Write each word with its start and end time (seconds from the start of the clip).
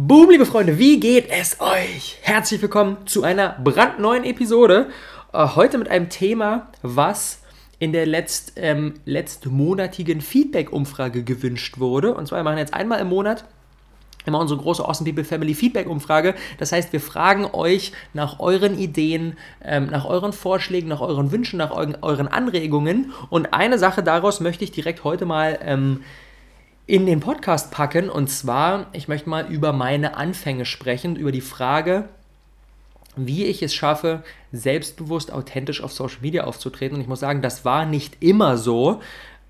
Boom, 0.00 0.30
liebe 0.30 0.46
Freunde, 0.46 0.78
wie 0.78 1.00
geht 1.00 1.28
es 1.28 1.60
euch? 1.60 2.18
Herzlich 2.22 2.62
willkommen 2.62 2.98
zu 3.06 3.24
einer 3.24 3.56
brandneuen 3.64 4.22
Episode. 4.22 4.90
Äh, 5.32 5.44
heute 5.56 5.76
mit 5.76 5.88
einem 5.88 6.08
Thema, 6.08 6.68
was 6.82 7.40
in 7.80 7.92
der 7.92 8.06
letzt, 8.06 8.52
ähm, 8.54 8.94
letztmonatigen 9.06 10.20
Feedback-Umfrage 10.20 11.24
gewünscht 11.24 11.80
wurde. 11.80 12.14
Und 12.14 12.28
zwar, 12.28 12.38
wir 12.38 12.44
machen 12.44 12.58
jetzt 12.58 12.74
einmal 12.74 13.00
im 13.00 13.08
Monat 13.08 13.44
immer 14.24 14.38
unsere 14.38 14.60
große 14.60 14.84
Awesome 14.84 15.10
People 15.10 15.24
Family 15.24 15.54
Feedback 15.54 15.88
Umfrage. 15.88 16.36
Das 16.58 16.70
heißt, 16.70 16.92
wir 16.92 17.00
fragen 17.00 17.46
euch 17.52 17.90
nach 18.14 18.38
euren 18.38 18.78
Ideen, 18.78 19.36
ähm, 19.64 19.86
nach 19.86 20.04
euren 20.04 20.32
Vorschlägen, 20.32 20.86
nach 20.86 21.00
euren 21.00 21.32
Wünschen, 21.32 21.56
nach 21.56 21.72
euren, 21.72 21.96
euren, 22.02 22.28
Anregungen. 22.28 23.12
Und 23.30 23.52
eine 23.52 23.80
Sache 23.80 24.04
daraus 24.04 24.38
möchte 24.38 24.62
ich 24.62 24.70
direkt 24.70 25.02
heute 25.02 25.26
mal 25.26 25.58
ähm, 25.60 26.04
in 26.88 27.04
den 27.04 27.20
Podcast 27.20 27.70
packen. 27.70 28.10
Und 28.10 28.28
zwar, 28.28 28.86
ich 28.92 29.06
möchte 29.06 29.28
mal 29.28 29.46
über 29.46 29.72
meine 29.72 30.16
Anfänge 30.16 30.64
sprechen, 30.64 31.14
über 31.14 31.30
die 31.30 31.42
Frage, 31.42 32.08
wie 33.14 33.44
ich 33.44 33.62
es 33.62 33.74
schaffe, 33.74 34.22
selbstbewusst, 34.52 35.32
authentisch 35.32 35.82
auf 35.82 35.92
Social 35.92 36.22
Media 36.22 36.44
aufzutreten. 36.44 36.96
Und 36.96 37.02
ich 37.02 37.06
muss 37.06 37.20
sagen, 37.20 37.42
das 37.42 37.64
war 37.64 37.84
nicht 37.84 38.16
immer 38.20 38.56
so. 38.56 39.00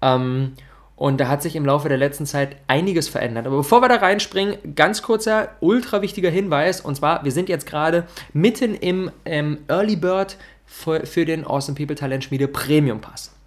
Ähm, 0.02 0.54
und 0.96 1.20
da 1.20 1.28
hat 1.28 1.42
sich 1.42 1.54
im 1.54 1.64
Laufe 1.64 1.88
der 1.88 1.96
letzten 1.96 2.26
Zeit 2.26 2.56
einiges 2.66 3.08
verändert. 3.08 3.46
Aber 3.46 3.58
bevor 3.58 3.82
wir 3.82 3.88
da 3.88 3.96
reinspringen, 3.96 4.74
ganz 4.74 5.02
kurzer, 5.02 5.50
ultra 5.60 6.02
wichtiger 6.02 6.30
Hinweis. 6.30 6.80
Und 6.80 6.96
zwar, 6.96 7.24
wir 7.24 7.30
sind 7.30 7.48
jetzt 7.48 7.66
gerade 7.66 8.08
mitten 8.32 8.74
im 8.74 9.12
ähm, 9.24 9.58
Early 9.68 9.94
Bird 9.94 10.38
für, 10.66 11.06
für 11.06 11.24
den 11.24 11.46
Awesome 11.46 11.76
People 11.76 11.94
Talent 11.94 12.24
Schmiede 12.24 12.48
Premium 12.48 13.00
Pass. 13.00 13.37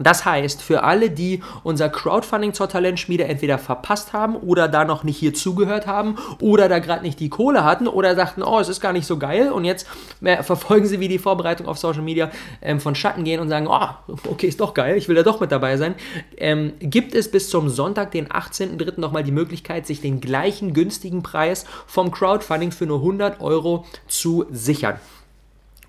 Das 0.00 0.24
heißt, 0.24 0.60
für 0.60 0.82
alle, 0.82 1.08
die 1.08 1.40
unser 1.62 1.88
Crowdfunding 1.88 2.52
zur 2.52 2.68
Talentschmiede 2.68 3.24
entweder 3.24 3.58
verpasst 3.58 4.12
haben 4.12 4.34
oder 4.34 4.66
da 4.66 4.84
noch 4.84 5.04
nicht 5.04 5.16
hier 5.16 5.34
zugehört 5.34 5.86
haben 5.86 6.16
oder 6.40 6.68
da 6.68 6.80
gerade 6.80 7.02
nicht 7.04 7.20
die 7.20 7.28
Kohle 7.28 7.64
hatten 7.64 7.86
oder 7.86 8.16
sagten, 8.16 8.42
oh, 8.42 8.58
es 8.58 8.68
ist 8.68 8.80
gar 8.80 8.92
nicht 8.92 9.06
so 9.06 9.18
geil 9.18 9.52
und 9.52 9.64
jetzt 9.64 9.86
äh, 10.20 10.42
verfolgen 10.42 10.86
sie, 10.86 10.98
wie 10.98 11.06
die 11.06 11.20
Vorbereitung 11.20 11.68
auf 11.68 11.78
Social 11.78 12.02
Media 12.02 12.30
ähm, 12.60 12.80
von 12.80 12.96
Schatten 12.96 13.22
gehen 13.22 13.38
und 13.38 13.48
sagen, 13.48 13.68
oh, 13.68 14.14
okay, 14.28 14.48
ist 14.48 14.60
doch 14.60 14.74
geil, 14.74 14.96
ich 14.96 15.08
will 15.08 15.14
da 15.14 15.22
doch 15.22 15.38
mit 15.38 15.52
dabei 15.52 15.76
sein, 15.76 15.94
ähm, 16.38 16.72
gibt 16.80 17.14
es 17.14 17.30
bis 17.30 17.48
zum 17.48 17.68
Sonntag, 17.68 18.10
den 18.10 18.26
18.03. 18.28 18.98
nochmal 18.98 19.22
die 19.22 19.30
Möglichkeit, 19.30 19.86
sich 19.86 20.00
den 20.00 20.20
gleichen 20.20 20.74
günstigen 20.74 21.22
Preis 21.22 21.66
vom 21.86 22.10
Crowdfunding 22.10 22.72
für 22.72 22.86
nur 22.86 22.98
100 22.98 23.40
Euro 23.40 23.86
zu 24.08 24.46
sichern. 24.50 24.98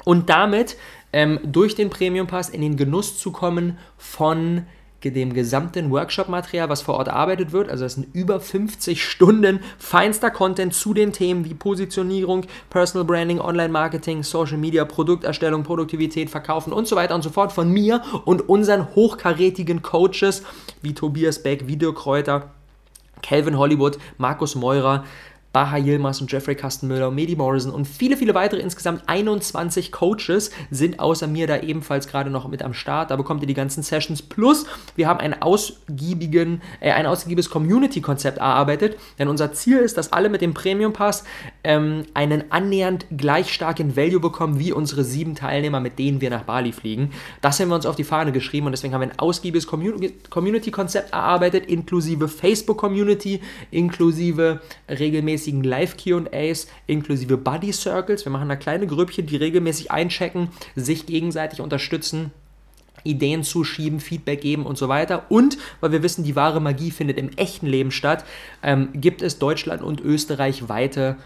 Und 0.06 0.30
damit 0.30 0.78
ähm, 1.16 1.40
durch 1.46 1.76
den 1.76 1.90
Premium 1.90 2.28
Pass 2.28 2.50
in 2.50 2.60
den 2.60 2.76
Genuss 2.76 3.18
zu 3.18 3.32
kommen 3.32 3.78
von 3.98 4.64
dem 5.06 5.34
gesamten 5.34 5.92
Workshop-Material, 5.92 6.68
was 6.68 6.82
vor 6.82 6.96
Ort 6.96 7.10
arbeitet 7.10 7.52
wird. 7.52 7.70
Also 7.70 7.86
das 7.86 7.94
sind 7.94 8.14
über 8.16 8.40
50 8.40 9.06
Stunden 9.06 9.60
feinster 9.78 10.32
Content 10.32 10.74
zu 10.74 10.96
den 10.96 11.14
Themen 11.14 11.46
wie 11.46 11.54
Positionierung, 11.54 12.48
Personal 12.72 13.06
Branding, 13.06 13.40
Online-Marketing, 13.40 14.24
Social 14.24 14.58
Media, 14.58 14.84
Produkterstellung, 14.84 15.62
Produktivität, 15.62 16.32
Verkaufen 16.32 16.74
und 16.74 16.88
so 16.88 16.96
weiter 16.96 17.14
und 17.14 17.22
so 17.22 17.30
fort 17.30 17.52
von 17.52 17.72
mir 17.72 18.02
und 18.26 18.50
unseren 18.50 18.96
hochkarätigen 18.96 19.84
Coaches 19.84 20.44
wie 20.82 20.96
Tobias 20.96 21.44
Beck, 21.44 21.68
Video 21.68 21.94
Kräuter, 21.94 22.50
Calvin 23.22 23.60
Hollywood, 23.60 24.00
Markus 24.18 24.56
Meurer, 24.56 25.06
Baha 25.56 25.78
Yilmaz 25.78 26.20
und 26.20 26.30
Jeffrey 26.30 26.54
Kastenmüller, 26.54 27.12
Medi 27.12 27.38
Morrison 27.38 27.72
und 27.72 27.88
viele, 27.88 28.18
viele 28.18 28.36
weitere, 28.36 28.60
insgesamt 28.60 29.08
21 29.08 29.94
Coaches 29.94 30.52
sind 30.70 31.00
außer 31.00 31.28
mir 31.28 31.48
da 31.48 31.62
ebenfalls 31.62 32.10
gerade 32.10 32.30
noch 32.30 32.46
mit 32.50 32.62
am 32.62 32.74
Start. 32.74 33.10
Da 33.10 33.16
bekommt 33.16 33.40
ihr 33.40 33.48
die 33.48 33.54
ganzen 33.54 33.82
Sessions. 33.82 34.22
Plus, 34.22 34.66
wir 34.98 35.08
haben 35.08 35.22
ein, 35.22 35.42
ausgiebigen, 35.42 36.62
äh, 36.82 36.92
ein 36.92 37.06
ausgiebiges 37.06 37.50
Community-Konzept 37.50 38.40
erarbeitet, 38.40 38.98
denn 39.18 39.30
unser 39.30 39.54
Ziel 39.54 39.78
ist, 39.78 39.98
dass 39.98 40.12
alle 40.12 40.28
mit 40.28 40.42
dem 40.42 40.54
Premium 40.54 40.92
Pass 40.92 41.24
ähm, 41.64 42.04
einen 42.14 42.52
annähernd 42.52 43.06
gleich 43.16 43.54
starken 43.54 43.96
Value 43.96 44.20
bekommen 44.20 44.60
wie 44.60 44.74
unsere 44.74 45.06
sieben 45.06 45.36
Teilnehmer, 45.36 45.80
mit 45.80 45.98
denen 46.00 46.20
wir 46.20 46.32
nach 46.32 46.44
Bali 46.44 46.74
fliegen. 46.74 47.12
Das 47.40 47.62
haben 47.62 47.70
wir 47.70 47.76
uns 47.76 47.86
auf 47.86 47.96
die 47.96 48.04
Fahne 48.04 48.34
geschrieben 48.34 48.66
und 48.66 48.74
deswegen 48.74 48.94
haben 48.94 49.00
wir 49.00 49.12
ein 49.12 49.20
ausgiebiges 49.20 49.68
Community-Konzept 49.68 51.14
erarbeitet, 51.14 51.68
inklusive 51.68 52.28
Facebook-Community, 52.28 53.40
inklusive 53.72 54.60
regelmäßig 54.90 55.45
regelmäßigen 55.46 55.64
Live-QAs 55.64 56.68
inklusive 56.88 57.38
Buddy 57.38 57.72
Circles. 57.72 58.26
Wir 58.26 58.32
machen 58.32 58.50
da 58.50 58.56
kleine 58.56 58.88
Grüppchen, 58.88 59.28
die 59.28 59.38
regelmäßig 59.38 59.92
einchecken, 59.92 60.50
sich 60.76 61.06
gegenseitig 61.06 61.62
unterstützen. 61.62 62.32
Ideen 63.04 63.44
zuschieben, 63.44 64.00
Feedback 64.00 64.42
geben 64.42 64.66
und 64.66 64.78
so 64.78 64.90
weiter. 64.90 65.26
Und 65.30 65.58
weil 65.80 65.92
wir 65.92 66.02
wissen, 66.02 66.24
die 66.24 66.36
wahre 66.36 66.60
Magie 66.60 66.90
findet 66.90 67.20
im 67.20 67.30
echten 67.38 67.68
Leben 67.68 67.92
statt, 67.92 68.26
ähm, 68.64 68.90
gibt 68.94 69.22
es 69.22 69.38
Deutschland 69.38 69.84
und 69.84 70.02
Österreich 70.02 70.70
weite 70.70 71.18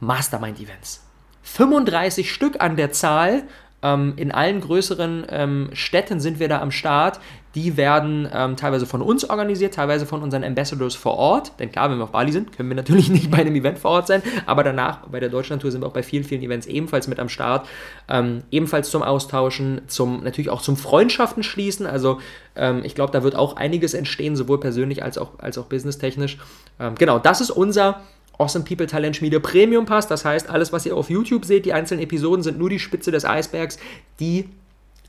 Mastermind-Events. 0.00 1.04
35 1.44 2.32
Stück 2.32 2.60
an 2.60 2.76
der 2.76 2.90
Zahl 2.90 3.44
ähm, 3.82 4.14
in 4.16 4.32
allen 4.32 4.60
größeren 4.60 5.26
ähm, 5.28 5.70
Städten 5.72 6.20
sind 6.20 6.38
wir 6.38 6.48
da 6.48 6.60
am 6.60 6.70
Start. 6.70 7.20
Die 7.54 7.76
werden 7.76 8.26
ähm, 8.32 8.56
teilweise 8.56 8.86
von 8.86 9.02
uns 9.02 9.28
organisiert, 9.28 9.74
teilweise 9.74 10.06
von 10.06 10.22
unseren 10.22 10.42
Ambassadors 10.42 10.94
vor 10.94 11.16
Ort. 11.16 11.52
Denn 11.58 11.70
klar, 11.70 11.90
wenn 11.90 11.98
wir 11.98 12.04
auf 12.04 12.12
Bali 12.12 12.32
sind, 12.32 12.56
können 12.56 12.70
wir 12.70 12.76
natürlich 12.76 13.08
nicht 13.10 13.30
bei 13.30 13.38
einem 13.38 13.54
Event 13.54 13.78
vor 13.78 13.90
Ort 13.90 14.06
sein. 14.06 14.22
Aber 14.46 14.64
danach, 14.64 15.06
bei 15.08 15.20
der 15.20 15.28
Deutschlandtour, 15.28 15.70
sind 15.70 15.82
wir 15.82 15.86
auch 15.86 15.92
bei 15.92 16.02
vielen, 16.02 16.24
vielen 16.24 16.42
Events 16.42 16.66
ebenfalls 16.66 17.08
mit 17.08 17.18
am 17.18 17.28
Start. 17.28 17.68
Ähm, 18.08 18.42
ebenfalls 18.50 18.90
zum 18.90 19.02
Austauschen, 19.02 19.82
zum, 19.86 20.22
natürlich 20.22 20.48
auch 20.48 20.62
zum 20.62 20.76
Freundschaften 20.76 21.42
schließen. 21.42 21.86
Also 21.86 22.20
ähm, 22.56 22.82
ich 22.84 22.94
glaube, 22.94 23.12
da 23.12 23.22
wird 23.22 23.36
auch 23.36 23.56
einiges 23.56 23.92
entstehen, 23.92 24.34
sowohl 24.34 24.58
persönlich 24.58 25.02
als 25.02 25.18
auch, 25.18 25.38
als 25.38 25.58
auch 25.58 25.66
businesstechnisch. 25.66 26.38
Ähm, 26.80 26.94
genau, 26.94 27.18
das 27.18 27.42
ist 27.42 27.50
unser 27.50 28.00
Awesome 28.42 28.64
People 28.64 28.88
Talent 28.88 29.14
Schmiede 29.14 29.38
Premium 29.38 29.86
Pass. 29.86 30.08
Das 30.08 30.24
heißt, 30.24 30.50
alles, 30.50 30.72
was 30.72 30.84
ihr 30.84 30.96
auf 30.96 31.10
YouTube 31.10 31.44
seht, 31.44 31.64
die 31.64 31.72
einzelnen 31.72 32.02
Episoden 32.02 32.42
sind 32.42 32.58
nur 32.58 32.68
die 32.68 32.80
Spitze 32.80 33.12
des 33.12 33.24
Eisbergs, 33.24 33.78
die 34.18 34.48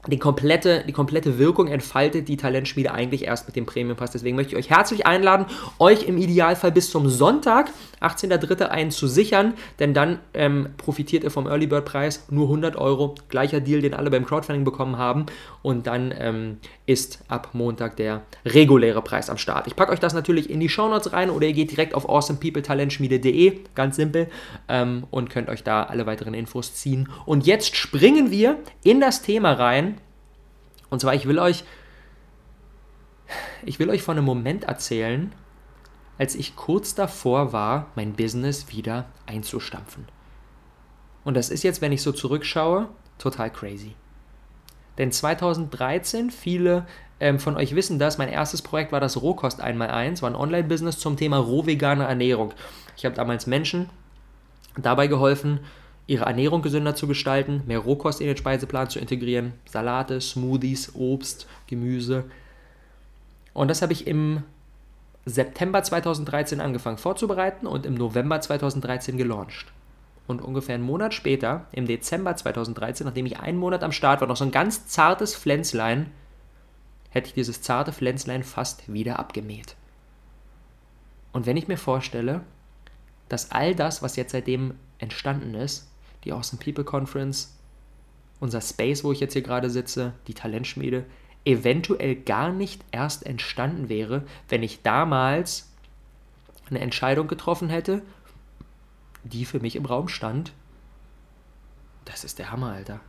die 0.08 0.19
komplette, 0.19 0.84
die 0.86 0.91
komplette 0.91 1.40
Wirkung 1.40 1.68
entfaltet 1.68 2.28
die 2.28 2.36
Talentschmiede 2.36 2.91
eigentlich 2.91 3.24
erst 3.24 3.47
mit 3.47 3.56
dem 3.56 3.66
Premium 3.66 3.96
Pass. 3.96 4.12
Deswegen 4.12 4.36
möchte 4.36 4.53
ich 4.53 4.58
euch 4.58 4.69
herzlich 4.69 5.06
einladen, 5.06 5.46
euch 5.80 6.03
im 6.03 6.18
Idealfall 6.18 6.72
bis 6.74 6.91
zum 6.91 7.09
Sonntag, 7.09 7.69
18.03. 8.02 8.66
einen 8.66 8.92
zu 8.92 9.08
sichern, 9.08 9.53
denn 9.80 9.94
dann 9.94 10.19
ähm, 10.34 10.69
profitiert 10.78 11.24
ihr 11.24 11.31
vom 11.31 11.47
Early 11.47 11.68
Bird 11.68 11.86
Preis 11.86 12.25
nur 12.30 12.46
100 12.46 12.75
Euro, 12.75 13.16
gleicher 13.30 13.62
Deal, 13.62 13.81
den 13.81 13.94
alle 13.94 14.09
beim 14.09 14.25
Crowdfunding 14.25 14.66
bekommen 14.66 14.97
haben 14.97 15.25
und 15.62 15.88
dann 15.88 16.13
ähm, 16.18 16.58
ist 16.86 17.24
ab 17.30 17.50
Montag 17.53 17.96
der 17.96 18.24
reguläre 18.46 19.02
Preis 19.02 19.30
am 19.30 19.38
Start. 19.38 19.68
Ich 19.68 19.75
packe 19.78 19.94
euch 19.94 20.00
das 20.00 20.13
natürlich 20.13 20.50
in 20.50 20.59
die 20.59 20.68
Shownotes 20.68 21.13
rein 21.13 21.30
oder 21.30 21.47
ihr 21.47 21.53
geht 21.53 21.72
direkt 21.72 21.96
auf 21.96 22.09
awesomepeopletalentschmiede.de, 22.09 23.59
ganz 23.74 23.96
simpel, 23.96 24.28
ähm, 24.68 25.06
und 25.12 25.30
könnt 25.30 25.47
euch 25.47 25.63
da 25.63 25.84
alle 25.84 26.06
weiteren 26.06 26.34
Infos 26.34 26.75
ziehen. 26.75 27.08
Und 27.25 27.46
jetzt 27.46 27.78
springen 27.78 28.31
wir 28.31 28.58
in 28.84 29.00
das 29.00 29.22
Thema 29.22 29.53
rein, 29.53 29.93
und 30.94 31.00
zwar, 31.00 31.16
ich 31.16 31.28
will 31.28 31.40
euch, 31.40 31.64
ich 33.66 33.80
will 33.80 33.90
euch 33.90 34.04
von 34.04 34.16
einem 34.16 34.28
Moment 34.28 34.66
erzählen, 34.66 35.34
als 36.20 36.36
ich 36.36 36.56
kurz 36.56 36.94
davor 36.94 37.52
war, 37.52 37.88
mein 37.96 38.14
Business 38.14 38.70
wieder 38.70 39.06
einzustampfen. 39.26 40.08
Und 41.24 41.36
das 41.36 41.50
ist 41.50 41.64
jetzt, 41.64 41.81
wenn 41.81 41.92
ich 41.92 42.04
so 42.04 42.12
zurückschaue, 42.12 42.90
total 43.18 43.50
crazy. 43.50 43.96
Denn 45.00 45.12
2013, 45.12 46.30
viele 46.30 46.86
ähm, 47.20 47.40
von 47.40 47.58
euch 47.58 47.74
wissen 47.74 47.98
das, 47.98 48.20
mein 48.20 48.30
erstes 48.30 48.62
Projekt 48.62 48.92
war 48.92 49.00
das 49.00 49.20
Rohkost 49.20 49.64
1x1, 49.64 50.22
war 50.22 50.30
ein 50.30 50.36
Online-Business 50.36 51.00
zum 51.00 51.18
Thema 51.18 51.38
rohvegane 51.38 52.04
Ernährung. 52.04 52.54
Ich 52.98 53.06
habe 53.06 53.16
damals 53.16 53.48
Menschen 53.48 53.90
dabei 54.78 55.08
geholfen, 55.08 55.62
ihre 56.06 56.25
Ernährung 56.25 56.62
gesünder 56.62 56.96
zu 56.96 57.08
gestalten, 57.08 57.64
mehr 57.66 57.80
Rohkost 57.80 58.19
in 58.22 58.28
den 58.28 58.38
Speiseplan 58.38 58.90
zu 58.90 59.00
integrieren, 59.00 59.53
Salate, 59.66 60.19
Smoothies, 60.19 60.96
Obst, 60.96 61.47
Gemüse. 61.68 62.25
Und 63.53 63.69
das 63.69 63.81
habe 63.81 63.94
ich 63.94 64.08
im 64.08 64.44
September 65.25 65.81
2013 65.81 66.59
angefangen 66.59 66.97
vorzubereiten 66.97 67.66
und 67.66 67.86
im 67.86 67.94
November 67.94 68.42
2013 68.42 69.18
gelauncht. 69.18 69.68
Und 70.28 70.42
ungefähr 70.42 70.75
einen 70.75 70.83
Monat 70.83 71.13
später, 71.13 71.68
im 71.72 71.86
Dezember 71.86 72.36
2013, 72.36 73.06
nachdem 73.06 73.25
ich 73.25 73.39
einen 73.39 73.57
Monat 73.57 73.83
am 73.83 73.92
Start 73.92 74.22
war, 74.22 74.28
noch 74.28 74.38
so 74.38 74.45
ein 74.45 74.51
ganz 74.51 74.88
zartes 74.88 75.36
Pflänzlein, 75.36 76.12
hätte 77.10 77.28
ich 77.28 77.33
dieses 77.33 77.62
zarte 77.62 77.94
Pflänzlein 77.94 78.44
fast 78.44 78.92
wieder 78.92 79.19
abgemäht. 79.19 79.75
Und 81.31 81.45
wenn 81.45 81.57
ich 81.57 81.68
mir 81.68 81.78
vorstelle, 81.78 82.42
dass 83.30 83.51
all 83.51 83.75
das, 83.75 84.01
was 84.01 84.16
jetzt 84.16 84.31
seitdem 84.31 84.75
entstanden 84.98 85.56
ist, 85.56 85.89
die 86.24 86.31
Awesome 86.31 86.62
People 86.64 86.84
Conference, 86.84 87.58
unser 88.40 88.62
Space, 88.62 89.04
wo 89.04 89.12
ich 89.12 89.20
jetzt 89.20 89.34
hier 89.34 89.42
gerade 89.42 89.70
sitze, 89.70 90.14
die 90.28 90.34
Talentschmiede, 90.34 91.06
eventuell 91.46 92.16
gar 92.16 92.52
nicht 92.52 92.81
erst 92.92 93.25
entstanden 93.25 93.90
wäre, 93.90 94.24
wenn 94.50 94.64
ich 94.64 94.81
damals 94.81 95.70
eine 96.70 96.80
Entscheidung 96.80 97.28
getroffen 97.28 97.70
hätte, 97.70 98.02
die 99.24 99.46
für 99.46 99.60
mich 99.60 99.75
im 99.75 99.86
Raum 99.86 100.08
stand. 100.08 100.54
Das 102.06 102.24
ist 102.24 102.40
der 102.40 102.52
Hammer, 102.52 102.74
Alter. 102.74 103.00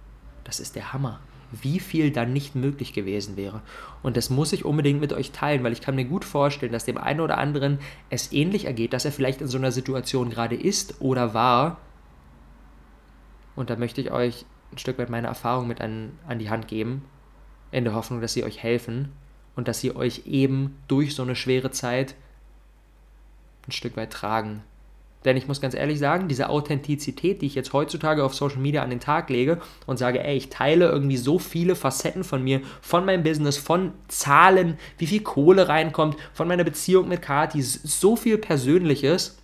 Das 0.44 0.60
ist 0.60 0.76
der 0.76 0.92
Hammer. 0.92 1.20
wie 1.62 1.80
viel 1.80 2.10
dann 2.10 2.32
nicht 2.32 2.54
möglich 2.54 2.92
gewesen 2.92 3.36
wäre. 3.36 3.62
Und 4.02 4.16
das 4.16 4.30
muss 4.30 4.52
ich 4.52 4.64
unbedingt 4.64 5.00
mit 5.00 5.12
euch 5.12 5.30
teilen, 5.30 5.62
weil 5.62 5.72
ich 5.72 5.80
kann 5.80 5.94
mir 5.94 6.04
gut 6.04 6.24
vorstellen, 6.24 6.72
dass 6.72 6.84
dem 6.84 6.98
einen 6.98 7.20
oder 7.20 7.38
anderen 7.38 7.78
es 8.10 8.32
ähnlich 8.32 8.64
ergeht, 8.64 8.92
dass 8.92 9.04
er 9.04 9.12
vielleicht 9.12 9.40
in 9.40 9.48
so 9.48 9.58
einer 9.58 9.72
Situation 9.72 10.30
gerade 10.30 10.56
ist 10.56 11.00
oder 11.00 11.34
war. 11.34 11.78
Und 13.56 13.70
da 13.70 13.76
möchte 13.76 14.00
ich 14.00 14.10
euch 14.10 14.44
ein 14.72 14.78
Stück 14.78 14.98
weit 14.98 15.10
meine 15.10 15.28
Erfahrung 15.28 15.68
mit 15.68 15.80
an, 15.80 16.18
an 16.26 16.38
die 16.38 16.50
Hand 16.50 16.68
geben, 16.68 17.04
in 17.70 17.84
der 17.84 17.94
Hoffnung, 17.94 18.20
dass 18.20 18.32
sie 18.32 18.44
euch 18.44 18.62
helfen 18.62 19.12
und 19.56 19.68
dass 19.68 19.80
sie 19.80 19.94
euch 19.94 20.22
eben 20.26 20.76
durch 20.88 21.14
so 21.14 21.22
eine 21.22 21.36
schwere 21.36 21.70
Zeit 21.70 22.14
ein 23.66 23.72
Stück 23.72 23.96
weit 23.96 24.12
tragen. 24.12 24.62
Denn 25.24 25.38
ich 25.38 25.48
muss 25.48 25.60
ganz 25.60 25.74
ehrlich 25.74 25.98
sagen, 25.98 26.28
diese 26.28 26.50
Authentizität, 26.50 27.40
die 27.40 27.46
ich 27.46 27.54
jetzt 27.54 27.72
heutzutage 27.72 28.22
auf 28.22 28.34
Social 28.34 28.58
Media 28.58 28.82
an 28.82 28.90
den 28.90 29.00
Tag 29.00 29.30
lege 29.30 29.58
und 29.86 29.98
sage, 29.98 30.22
ey, 30.22 30.36
ich 30.36 30.50
teile 30.50 30.88
irgendwie 30.88 31.16
so 31.16 31.38
viele 31.38 31.76
Facetten 31.76 32.24
von 32.24 32.44
mir, 32.44 32.60
von 32.82 33.06
meinem 33.06 33.22
Business, 33.22 33.56
von 33.56 33.92
Zahlen, 34.08 34.76
wie 34.98 35.06
viel 35.06 35.22
Kohle 35.22 35.68
reinkommt, 35.68 36.16
von 36.34 36.46
meiner 36.46 36.64
Beziehung 36.64 37.08
mit 37.08 37.22
Kati, 37.22 37.62
so 37.62 38.16
viel 38.16 38.36
Persönliches, 38.36 39.38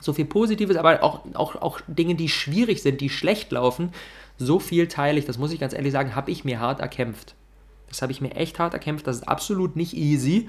so 0.00 0.12
viel 0.12 0.24
Positives, 0.24 0.76
aber 0.76 1.02
auch, 1.02 1.24
auch, 1.34 1.56
auch 1.56 1.80
Dinge, 1.86 2.14
die 2.14 2.28
schwierig 2.28 2.82
sind, 2.82 3.00
die 3.00 3.10
schlecht 3.10 3.50
laufen, 3.52 3.92
so 4.36 4.58
viel 4.58 4.88
teile 4.88 5.18
ich, 5.18 5.24
das 5.24 5.38
muss 5.38 5.52
ich 5.52 5.60
ganz 5.60 5.72
ehrlich 5.72 5.92
sagen, 5.92 6.14
habe 6.14 6.30
ich 6.30 6.44
mir 6.44 6.60
hart 6.60 6.80
erkämpft. 6.80 7.34
Das 7.88 8.02
habe 8.02 8.12
ich 8.12 8.20
mir 8.20 8.34
echt 8.36 8.58
hart 8.58 8.74
erkämpft, 8.74 9.06
das 9.06 9.16
ist 9.16 9.28
absolut 9.28 9.76
nicht 9.76 9.94
easy 9.96 10.48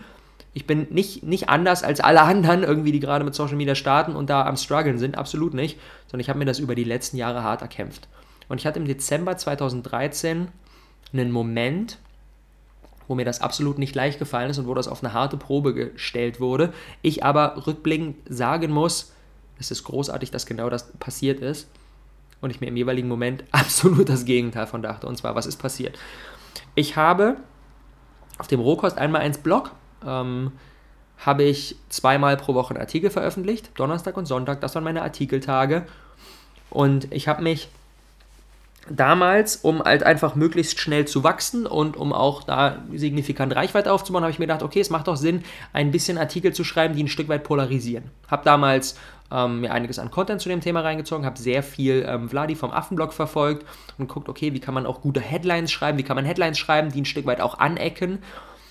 ich 0.54 0.66
bin 0.66 0.88
nicht, 0.90 1.24
nicht 1.24 1.50
anders 1.50 1.84
als 1.84 2.00
alle 2.00 2.22
anderen 2.22 2.63
irgendwie, 2.63 2.92
die 2.92 3.00
gerade 3.00 3.24
mit 3.24 3.36
Social 3.36 3.56
Media 3.56 3.75
starten 3.75 4.16
und 4.16 4.30
da 4.30 4.46
am 4.46 4.57
struggeln 4.57 4.98
sind, 4.98 5.18
absolut 5.18 5.54
nicht, 5.54 5.80
sondern 6.07 6.22
ich 6.22 6.30
habe 6.30 6.40
mir 6.40 6.45
das 6.45 6.60
über 6.60 6.75
die 6.75 6.84
letzten 6.84 7.18
Jahre 7.18 7.44
hart 7.44 7.62
erkämpft. 7.62 8.07
Und 8.48 8.60
ich 8.60 8.66
hatte 8.66 8.80
im 8.80 8.86
Dezember 8.86 9.38
2013 9.38 10.48
einen 11.13 11.31
Moment, 11.31 12.00
wo 13.07 13.16
mir 13.16 13.25
das 13.25 13.42
absolut 13.42 13.78
nicht 13.78 13.95
leicht 13.95 14.19
gefallen 14.19 14.50
ist 14.50 14.57
und 14.57 14.68
wo 14.68 14.74
das 14.74 14.88
auf 14.88 15.04
eine 15.04 15.13
harte 15.13 15.38
Probe 15.38 15.74
gestellt 15.74 16.40
wurde. 16.40 16.74
Ich 17.02 17.24
aber 17.24 17.68
rückblickend 17.68 18.18
sagen 18.28 18.72
muss, 18.72 19.13
es 19.59 19.71
ist 19.71 19.83
großartig, 19.83 20.31
dass 20.31 20.45
genau 20.45 20.69
das 20.69 20.91
passiert 20.94 21.39
ist. 21.39 21.69
Und 22.41 22.51
ich 22.51 22.61
mir 22.61 22.67
im 22.67 22.77
jeweiligen 22.77 23.07
Moment 23.07 23.44
absolut 23.51 24.09
das 24.09 24.25
Gegenteil 24.25 24.67
von 24.67 24.81
dachte. 24.81 25.07
Und 25.07 25.17
zwar, 25.17 25.35
was 25.35 25.45
ist 25.45 25.57
passiert? 25.57 25.97
Ich 26.75 26.95
habe 26.95 27.38
auf 28.38 28.47
dem 28.47 28.61
Rohkost 28.61 28.97
einmal 28.97 29.21
eins 29.21 29.38
Blog 29.38 29.71
ähm, 30.06 30.53
habe 31.17 31.44
ich 31.44 31.75
zweimal 31.89 32.38
pro 32.38 32.53
Woche 32.53 32.73
einen 32.73 32.81
Artikel 32.81 33.09
veröffentlicht, 33.09 33.71
Donnerstag 33.75 34.15
und 34.15 34.25
Sonntag, 34.25 34.61
das 34.61 34.75
waren 34.75 34.85
meine 34.85 35.01
Artikeltage. 35.01 35.85
Und 36.69 37.11
ich 37.11 37.27
habe 37.27 37.44
mich 37.44 37.69
damals, 38.90 39.58
um 39.58 39.84
halt 39.84 40.04
einfach 40.04 40.36
möglichst 40.36 40.80
schnell 40.80 41.06
zu 41.06 41.24
wachsen 41.24 41.66
und 41.66 41.98
um 41.98 42.14
auch 42.14 42.44
da 42.44 42.84
signifikant 42.94 43.56
Reichweite 43.56 43.92
aufzubauen, 43.92 44.24
habe 44.24 44.31
ich 44.31 44.40
mir 44.40 44.46
gedacht, 44.46 44.64
okay, 44.64 44.80
es 44.80 44.90
macht 44.90 45.08
doch 45.08 45.16
Sinn, 45.16 45.44
ein 45.74 45.92
bisschen 45.92 46.18
Artikel 46.18 46.54
zu 46.54 46.64
schreiben, 46.64 46.96
die 46.96 47.04
ein 47.04 47.08
Stück 47.08 47.30
weit 47.30 47.44
polarisieren. 47.44 48.06
Habe 48.28 48.44
damals 48.46 48.98
ähm, 49.31 49.62
mir 49.62 49.72
einiges 49.72 50.00
an 50.00 50.10
Content 50.10 50.42
zu 50.42 50.50
dem 50.50 50.62
Thema 50.62 50.81
reingezogen, 50.81 51.26
habe 51.26 51.38
sehr 51.38 51.62
viel 51.62 52.06
ähm, 52.08 52.30
Vladi 52.30 52.56
vom 52.56 52.72
Affenblog 52.72 53.14
verfolgt 53.14 53.66
und 53.98 54.08
guckt, 54.08 54.30
okay, 54.30 54.54
wie 54.54 54.60
kann 54.60 54.74
man 54.74 54.86
auch 54.86 55.02
gute 55.02 55.22
Headlines 55.22 55.72
schreiben, 55.72 55.98
wie 55.98 56.04
kann 56.04 56.16
man 56.16 56.26
Headlines 56.26 56.58
schreiben, 56.58 56.92
die 56.92 57.02
ein 57.02 57.06
Stück 57.06 57.26
weit 57.26 57.42
auch 57.42 57.60
anecken 57.60 58.20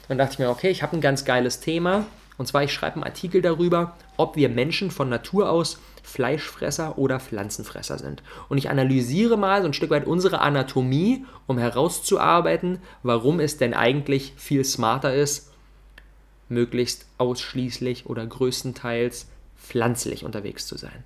dann 0.08 0.18
dachte 0.18 0.32
ich 0.32 0.38
mir, 0.38 0.48
okay, 0.48 0.70
ich 0.70 0.82
habe 0.82 0.96
ein 0.96 1.00
ganz 1.00 1.24
geiles 1.24 1.60
Thema. 1.60 2.06
Und 2.38 2.46
zwar, 2.46 2.62
ich 2.62 2.72
schreibe 2.72 2.96
einen 2.96 3.04
Artikel 3.04 3.42
darüber, 3.42 3.94
ob 4.16 4.36
wir 4.36 4.48
Menschen 4.48 4.90
von 4.90 5.08
Natur 5.08 5.50
aus 5.50 5.78
Fleischfresser 6.08 6.98
oder 6.98 7.20
Pflanzenfresser 7.20 7.98
sind. 7.98 8.22
Und 8.48 8.58
ich 8.58 8.70
analysiere 8.70 9.36
mal 9.36 9.60
so 9.60 9.68
ein 9.68 9.74
Stück 9.74 9.90
weit 9.90 10.06
unsere 10.06 10.40
Anatomie, 10.40 11.24
um 11.46 11.58
herauszuarbeiten, 11.58 12.78
warum 13.02 13.40
es 13.40 13.58
denn 13.58 13.74
eigentlich 13.74 14.32
viel 14.36 14.64
smarter 14.64 15.14
ist, 15.14 15.52
möglichst 16.48 17.06
ausschließlich 17.18 18.06
oder 18.06 18.26
größtenteils 18.26 19.28
pflanzlich 19.58 20.24
unterwegs 20.24 20.66
zu 20.66 20.78
sein. 20.78 21.04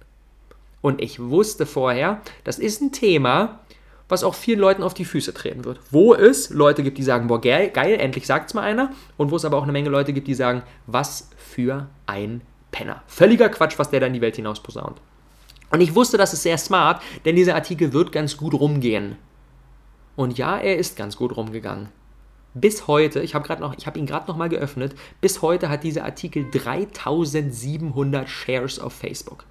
Und 0.81 1.03
ich 1.03 1.21
wusste 1.21 1.67
vorher, 1.67 2.21
das 2.45 2.59
ist 2.59 2.81
ein 2.81 2.93
Thema, 2.93 3.61
was 4.09 4.25
auch 4.25 4.35
vielen 4.35 4.61
Leuten 4.61 4.83
auf 4.83 4.95
die 4.95 5.05
Füße 5.05 5.33
treten 5.35 5.65
wird. 5.65 5.81
Wo 5.91 6.15
es 6.15 6.51
Leute 6.51 6.83
gibt, 6.83 6.99
die 6.99 7.03
sagen, 7.03 7.29
boah, 7.29 7.41
geil, 7.41 7.71
geil 7.71 7.95
endlich 7.99 8.29
es 8.29 8.55
mal 8.55 8.63
einer. 8.63 8.93
Und 9.17 9.31
wo 9.31 9.37
es 9.37 9.45
aber 9.45 9.57
auch 9.57 9.63
eine 9.63 9.73
Menge 9.73 9.89
Leute 9.89 10.13
gibt, 10.13 10.29
die 10.29 10.35
sagen, 10.35 10.63
was 10.87 11.31
für 11.37 11.89
ein 12.07 12.43
Penner. 12.73 13.05
Völliger 13.07 13.49
Quatsch, 13.49 13.79
was 13.79 13.91
der 13.91 14.01
da 14.01 14.07
in 14.07 14.15
die 14.15 14.21
Welt 14.21 14.35
hinaus 14.35 14.61
posaunt. 14.61 15.01
Und 15.71 15.81
ich 15.81 15.95
wusste, 15.95 16.19
das 16.19 16.33
ist 16.33 16.43
sehr 16.43 16.59
smart, 16.59 17.01
denn 17.25 17.37
dieser 17.37 17.55
Artikel 17.55 17.93
wird 17.93 18.11
ganz 18.11 18.37
gut 18.37 18.55
rumgehen. 18.55 19.17
Und 20.17 20.37
ja, 20.37 20.59
er 20.59 20.77
ist 20.77 20.97
ganz 20.97 21.17
gut 21.17 21.37
rumgegangen. 21.37 21.89
Bis 22.55 22.87
heute, 22.87 23.21
ich 23.21 23.35
habe 23.35 23.49
hab 23.49 23.97
ihn 23.97 24.05
gerade 24.05 24.27
noch 24.27 24.37
mal 24.37 24.51
geöffnet, 24.51 24.95
bis 25.23 25.41
heute 25.41 25.71
hat 25.71 25.85
dieser 25.85 26.05
Artikel 26.05 26.51
3700 26.51 28.29
Shares 28.29 28.79
auf 28.79 28.93
Facebook. 28.93 29.47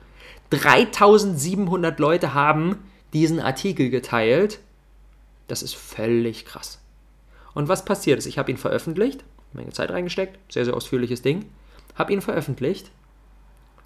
3700 0.51 1.97
Leute 1.99 2.35
haben 2.35 2.77
diesen 3.13 3.39
Artikel 3.39 3.89
geteilt. 3.89 4.59
Das 5.47 5.63
ist 5.63 5.75
völlig 5.75 6.45
krass. 6.45 6.79
Und 7.53 7.67
was 7.67 7.83
passiert 7.83 8.19
ist, 8.19 8.27
ich 8.27 8.37
habe 8.37 8.51
ihn 8.51 8.57
veröffentlicht, 8.57 9.23
Menge 9.53 9.71
Zeit 9.71 9.89
reingesteckt, 9.89 10.37
sehr, 10.51 10.65
sehr 10.65 10.75
ausführliches 10.75 11.23
Ding, 11.23 11.45
habe 11.95 12.13
ihn 12.13 12.21
veröffentlicht. 12.21 12.91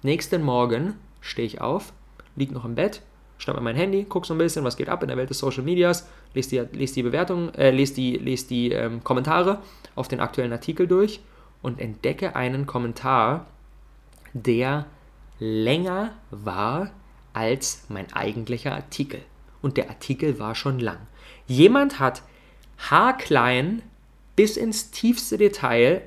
Nächsten 0.02 0.42
Morgen 0.42 0.94
stehe 1.20 1.46
ich 1.46 1.60
auf, 1.60 1.92
liege 2.36 2.54
noch 2.54 2.64
im 2.64 2.74
Bett, 2.74 3.02
schnapp 3.38 3.56
mir 3.56 3.62
mein 3.62 3.76
Handy, 3.76 4.04
gucke 4.04 4.26
so 4.26 4.34
ein 4.34 4.38
bisschen, 4.38 4.64
was 4.64 4.76
geht 4.76 4.88
ab 4.88 5.02
in 5.02 5.08
der 5.08 5.16
Welt 5.16 5.30
des 5.30 5.38
Social 5.38 5.62
Medias, 5.62 6.08
lese 6.34 6.50
die, 6.50 6.78
les 6.78 6.92
die 6.92 7.02
Bewertungen, 7.02 7.54
äh, 7.54 7.70
lese 7.70 7.94
die, 7.94 8.16
les 8.16 8.46
die 8.46 8.72
ähm, 8.72 9.02
Kommentare 9.02 9.60
auf 9.94 10.08
den 10.08 10.20
aktuellen 10.20 10.52
Artikel 10.52 10.86
durch 10.86 11.20
und 11.62 11.80
entdecke 11.80 12.36
einen 12.36 12.66
Kommentar, 12.66 13.46
der 14.32 14.86
länger 15.38 16.12
war 16.30 16.90
als 17.32 17.84
mein 17.88 18.12
eigentlicher 18.12 18.72
Artikel. 18.72 19.20
Und 19.62 19.76
der 19.76 19.88
Artikel 19.88 20.38
war 20.38 20.54
schon 20.54 20.78
lang. 20.78 20.98
Jemand 21.46 21.98
hat 21.98 22.22
haarklein 22.78 23.82
bis 24.36 24.56
ins 24.56 24.90
tiefste 24.90 25.38
Detail 25.38 26.02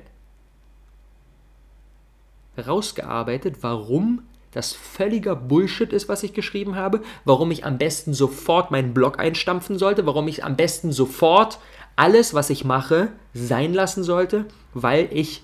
herausgearbeitet, 2.54 3.58
warum 3.62 4.22
das 4.52 4.72
völliger 4.72 5.36
Bullshit 5.36 5.92
ist, 5.92 6.08
was 6.08 6.22
ich 6.22 6.34
geschrieben 6.34 6.74
habe, 6.74 7.02
warum 7.24 7.50
ich 7.50 7.64
am 7.64 7.78
besten 7.78 8.14
sofort 8.14 8.70
meinen 8.70 8.94
Blog 8.94 9.18
einstampfen 9.18 9.78
sollte, 9.78 10.06
warum 10.06 10.26
ich 10.26 10.44
am 10.44 10.56
besten 10.56 10.92
sofort 10.92 11.60
alles, 11.96 12.34
was 12.34 12.50
ich 12.50 12.64
mache, 12.64 13.12
sein 13.32 13.72
lassen 13.72 14.02
sollte, 14.02 14.46
weil 14.74 15.08
ich 15.12 15.42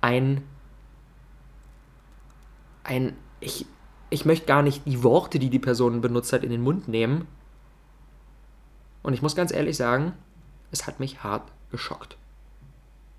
ein 0.00 0.42
ein 2.84 3.16
ich 3.40 3.66
ich 4.10 4.24
möchte 4.24 4.46
gar 4.46 4.62
nicht 4.62 4.86
die 4.86 5.02
Worte, 5.02 5.38
die 5.38 5.50
die 5.50 5.58
Person 5.58 6.00
benutzt 6.00 6.32
hat, 6.32 6.44
in 6.44 6.50
den 6.50 6.60
Mund 6.60 6.86
nehmen. 6.86 7.26
Und 9.02 9.12
ich 9.12 9.22
muss 9.22 9.34
ganz 9.34 9.52
ehrlich 9.52 9.76
sagen, 9.76 10.12
es 10.70 10.86
hat 10.86 11.00
mich 11.00 11.24
hart 11.24 11.50
geschockt. 11.72 12.16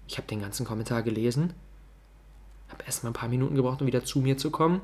Ich 0.08 0.18
habe 0.18 0.28
den 0.28 0.40
ganzen 0.40 0.66
Kommentar 0.66 1.04
gelesen, 1.04 1.54
habe 2.76 2.86
erstmal 2.86 3.12
ein 3.12 3.16
paar 3.16 3.30
Minuten 3.30 3.56
gebraucht, 3.56 3.82
um 3.82 3.88
wieder 3.88 4.04
zu 4.04 4.20
mir 4.20 4.38
zu 4.38 4.52
kommen, 4.52 4.82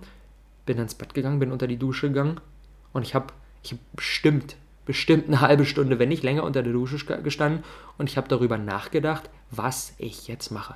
bin 0.65 0.77
ins 0.77 0.95
Bett 0.95 1.13
gegangen, 1.13 1.39
bin 1.39 1.51
unter 1.51 1.67
die 1.67 1.77
Dusche 1.77 2.07
gegangen 2.07 2.39
und 2.93 3.03
ich 3.03 3.15
habe 3.15 3.33
ich 3.63 3.73
hab 3.73 3.79
bestimmt, 3.93 4.55
bestimmt 4.85 5.27
eine 5.27 5.41
halbe 5.41 5.65
Stunde, 5.65 5.99
wenn 5.99 6.09
nicht 6.09 6.23
länger, 6.23 6.43
unter 6.43 6.63
der 6.63 6.73
Dusche 6.73 6.97
gestanden 7.21 7.63
und 7.97 8.09
ich 8.09 8.17
habe 8.17 8.27
darüber 8.27 8.57
nachgedacht, 8.57 9.29
was 9.51 9.93
ich 9.97 10.27
jetzt 10.27 10.51
mache. 10.51 10.75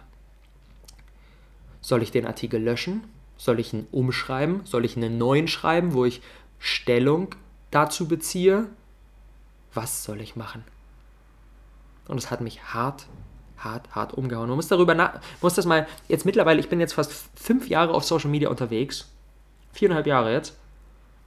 Soll 1.81 2.03
ich 2.03 2.11
den 2.11 2.27
Artikel 2.27 2.61
löschen? 2.61 3.03
Soll 3.37 3.59
ich 3.59 3.73
einen 3.73 3.87
umschreiben? 3.91 4.61
Soll 4.65 4.85
ich 4.85 4.97
einen 4.97 5.17
neuen 5.17 5.47
schreiben, 5.47 5.93
wo 5.93 6.05
ich 6.05 6.21
Stellung 6.59 7.35
dazu 7.71 8.07
beziehe? 8.07 8.67
Was 9.73 10.03
soll 10.03 10.21
ich 10.21 10.35
machen? 10.35 10.63
Und 12.07 12.17
es 12.17 12.31
hat 12.31 12.41
mich 12.41 12.73
hart, 12.73 13.07
hart, 13.65 13.93
hart 13.93 14.13
umgehauen. 14.13 14.47
Man 14.47 14.55
muss 14.55 14.69
darüber 14.69 14.95
nach, 14.95 15.19
muss 15.41 15.55
das 15.55 15.65
mal, 15.65 15.87
jetzt 16.07 16.25
mittlerweile, 16.25 16.61
ich 16.61 16.69
bin 16.69 16.79
jetzt 16.79 16.93
fast 16.93 17.11
fünf 17.35 17.67
Jahre 17.67 17.93
auf 17.93 18.05
Social 18.05 18.29
Media 18.29 18.49
unterwegs. 18.49 19.11
Viereinhalb 19.73 20.07
Jahre 20.07 20.31
jetzt. 20.31 20.55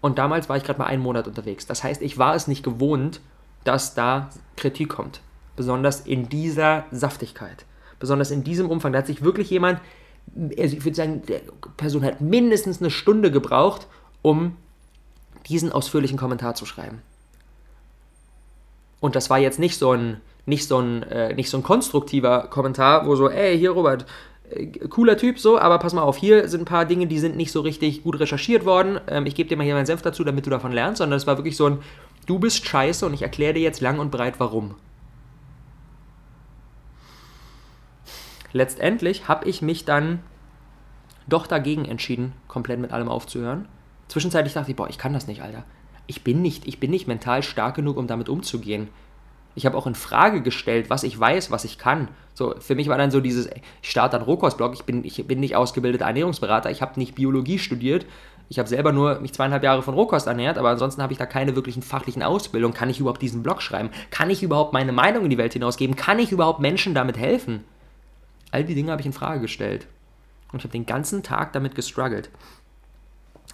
Und 0.01 0.17
damals 0.17 0.49
war 0.49 0.57
ich 0.57 0.65
gerade 0.65 0.79
mal 0.79 0.87
einen 0.87 1.03
Monat 1.03 1.29
unterwegs. 1.29 1.67
Das 1.67 1.85
heißt, 1.85 2.01
ich 2.01 2.17
war 2.17 2.35
es 2.35 2.49
nicht 2.49 2.63
gewohnt, 2.63 3.21
dass 3.65 3.95
da 3.95 4.31
Kritik 4.57 4.89
kommt. 4.89 5.21
Besonders 5.57 6.01
in 6.01 6.31
dieser 6.31 6.85
Saftigkeit. 6.91 7.67
Besonders 7.99 8.31
in 8.31 8.45
diesem 8.45 8.71
Umfang. 8.71 8.93
Da 8.93 9.01
hat 9.01 9.07
sich 9.09 9.23
wirklich 9.23 9.51
jemand 9.51 9.81
also 10.37 10.77
ich 10.77 10.85
würde 10.85 10.95
sagen, 10.95 11.23
der 11.27 11.41
Person 11.77 12.05
hat 12.05 12.21
mindestens 12.21 12.81
eine 12.81 12.91
Stunde 12.91 13.31
gebraucht, 13.31 13.87
um 14.23 14.57
diesen 15.49 15.73
ausführlichen 15.73 16.19
Kommentar 16.19 16.55
zu 16.55 16.67
schreiben. 16.67 17.03
Und 19.01 19.15
das 19.15 19.31
war 19.31 19.39
jetzt 19.39 19.59
nicht 19.59 19.79
so 19.79 19.93
ein, 19.93 20.21
nicht 20.49 20.67
so 20.67 20.79
ein, 20.79 21.03
äh, 21.05 21.35
nicht 21.35 21.51
so 21.51 21.59
ein 21.59 21.63
konstruktiver 21.63 22.49
Kommentar, 22.49 23.07
wo 23.07 23.15
so, 23.15 23.29
ey, 23.29 23.57
hier 23.57 23.71
Robert, 23.71 24.07
äh, 24.51 24.67
cooler 24.89 25.17
Typ 25.17 25.39
so, 25.39 25.59
aber 25.59 25.79
pass 25.79 25.93
mal 25.93 26.03
auf, 26.03 26.17
hier 26.17 26.49
sind 26.49 26.63
ein 26.63 26.65
paar 26.65 26.87
Dinge, 26.87 27.07
die 27.07 27.19
sind 27.19 27.37
nicht 27.37 27.53
so 27.53 27.61
richtig 27.61 28.03
gut 28.03 28.19
recherchiert 28.19 28.65
worden. 28.65 28.99
Ähm, 29.07 29.27
ich 29.27 29.35
gebe 29.35 29.49
dir 29.49 29.57
mal 29.57 29.65
hier 29.65 29.75
meinen 29.75 29.87
Senf 29.87 30.03
dazu, 30.03 30.25
damit 30.25 30.47
du 30.47 30.51
davon 30.51 30.73
lernst, 30.73 30.99
sondern 30.99 31.17
es 31.17 31.27
war 31.27 31.37
wirklich 31.37 31.57
so 31.57 31.67
ein, 31.67 31.79
du 32.27 32.39
bist 32.39 32.67
scheiße 32.67 33.05
und 33.07 33.15
ich 33.15 33.23
erkläre 33.23 33.55
dir 33.55 33.63
jetzt 33.63 33.81
lang 33.81 33.99
und 33.99 34.11
breit 34.11 34.41
warum. 34.41 34.75
Letztendlich 38.53 39.29
habe 39.29 39.47
ich 39.47 39.61
mich 39.61 39.85
dann 39.85 40.21
doch 41.27 41.47
dagegen 41.47 41.85
entschieden, 41.85 42.33
komplett 42.49 42.81
mit 42.81 42.91
allem 42.91 43.11
aufzuhören. 43.11 43.69
Zwischenzeitlich 44.09 44.55
dachte 44.55 44.71
ich, 44.71 44.77
boah, 44.77 44.89
ich 44.89 44.97
kann 44.97 45.13
das 45.13 45.27
nicht, 45.27 45.43
Alter. 45.43 45.65
Ich 46.07 46.25
bin 46.25 46.41
nicht, 46.41 46.67
ich 46.67 46.81
bin 46.81 46.91
nicht 46.91 47.07
mental 47.07 47.43
stark 47.43 47.75
genug, 47.75 47.99
um 47.99 48.07
damit 48.07 48.31
umzugehen. 48.31 48.89
Ich 49.59 49.67
habe 49.67 49.77
auch 49.77 49.89
in 49.89 49.97
Frage 49.97 50.41
gestellt, 50.41 50.89
was 50.89 51.03
ich 51.03 51.19
weiß, 51.19 51.51
was 51.51 51.65
ich 51.65 51.79
kann. 51.79 52.07
So, 52.33 52.55
für 52.61 52.77
mich 52.77 52.89
war 52.89 52.97
dann 52.97 53.11
so 53.11 53.21
dieses, 53.21 53.49
ich 53.83 53.91
starte 53.91 54.17
einen 54.17 54.25
Rohkostblog, 54.25 54.73
ich 54.73 54.85
bin, 54.85 55.05
ich 55.05 55.27
bin 55.27 55.41
nicht 55.41 55.57
ausgebildeter 55.57 56.05
Ernährungsberater, 56.05 56.71
ich 56.71 56.81
habe 56.81 57.01
nicht 57.01 57.17
Biologie 57.17 57.59
studiert, 57.59 58.07
ich 58.49 58.61
habe 58.61 58.69
selber 58.69 58.93
nur 58.93 59.19
mich 59.19 59.33
zweieinhalb 59.33 59.65
Jahre 59.65 59.83
von 59.83 59.95
Rohkost 59.95 60.29
ernährt, 60.29 60.59
aber 60.59 60.69
ansonsten 60.69 61.03
habe 61.03 61.13
ich 61.13 61.19
da 61.19 61.27
keine 61.27 61.57
wirklichen 61.57 61.83
fachlichen 61.83 62.23
Ausbildung. 62.23 62.73
Kann 62.73 62.89
ich 62.89 63.01
überhaupt 63.01 63.21
diesen 63.21 63.43
Blog 63.43 63.61
schreiben? 63.61 63.91
Kann 64.13 64.31
ich 64.31 64.45
überhaupt 64.45 64.73
meine 64.73 64.93
Meinung 64.93 65.25
in 65.25 65.31
die 65.31 65.39
Welt 65.39 65.55
hinausgeben? 65.55 65.97
Kann 65.97 66.21
ich 66.21 66.31
überhaupt 66.31 66.61
Menschen 66.61 66.95
damit 66.95 67.19
helfen? 67.19 67.65
All 68.53 68.63
die 68.63 68.77
Dinge 68.77 68.93
habe 68.93 69.01
ich 69.01 69.07
in 69.07 69.13
Frage 69.13 69.41
gestellt. 69.41 69.89
Und 70.53 70.61
ich 70.61 70.65
habe 70.65 70.73
den 70.73 70.87
ganzen 70.87 71.25
Tag 71.25 71.53
damit 71.53 71.75
gestruggelt. 71.75 72.31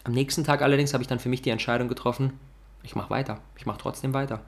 Am 0.05 0.13
nächsten 0.13 0.45
Tag 0.45 0.61
allerdings 0.61 0.93
habe 0.93 1.03
ich 1.03 1.09
dann 1.09 1.19
für 1.19 1.31
mich 1.31 1.41
die 1.41 1.49
Entscheidung 1.49 1.89
getroffen, 1.89 2.39
ich 2.83 2.95
mache 2.95 3.09
weiter. 3.09 3.39
Ich 3.57 3.65
mache 3.65 3.79
trotzdem 3.79 4.13
weiter. 4.13 4.43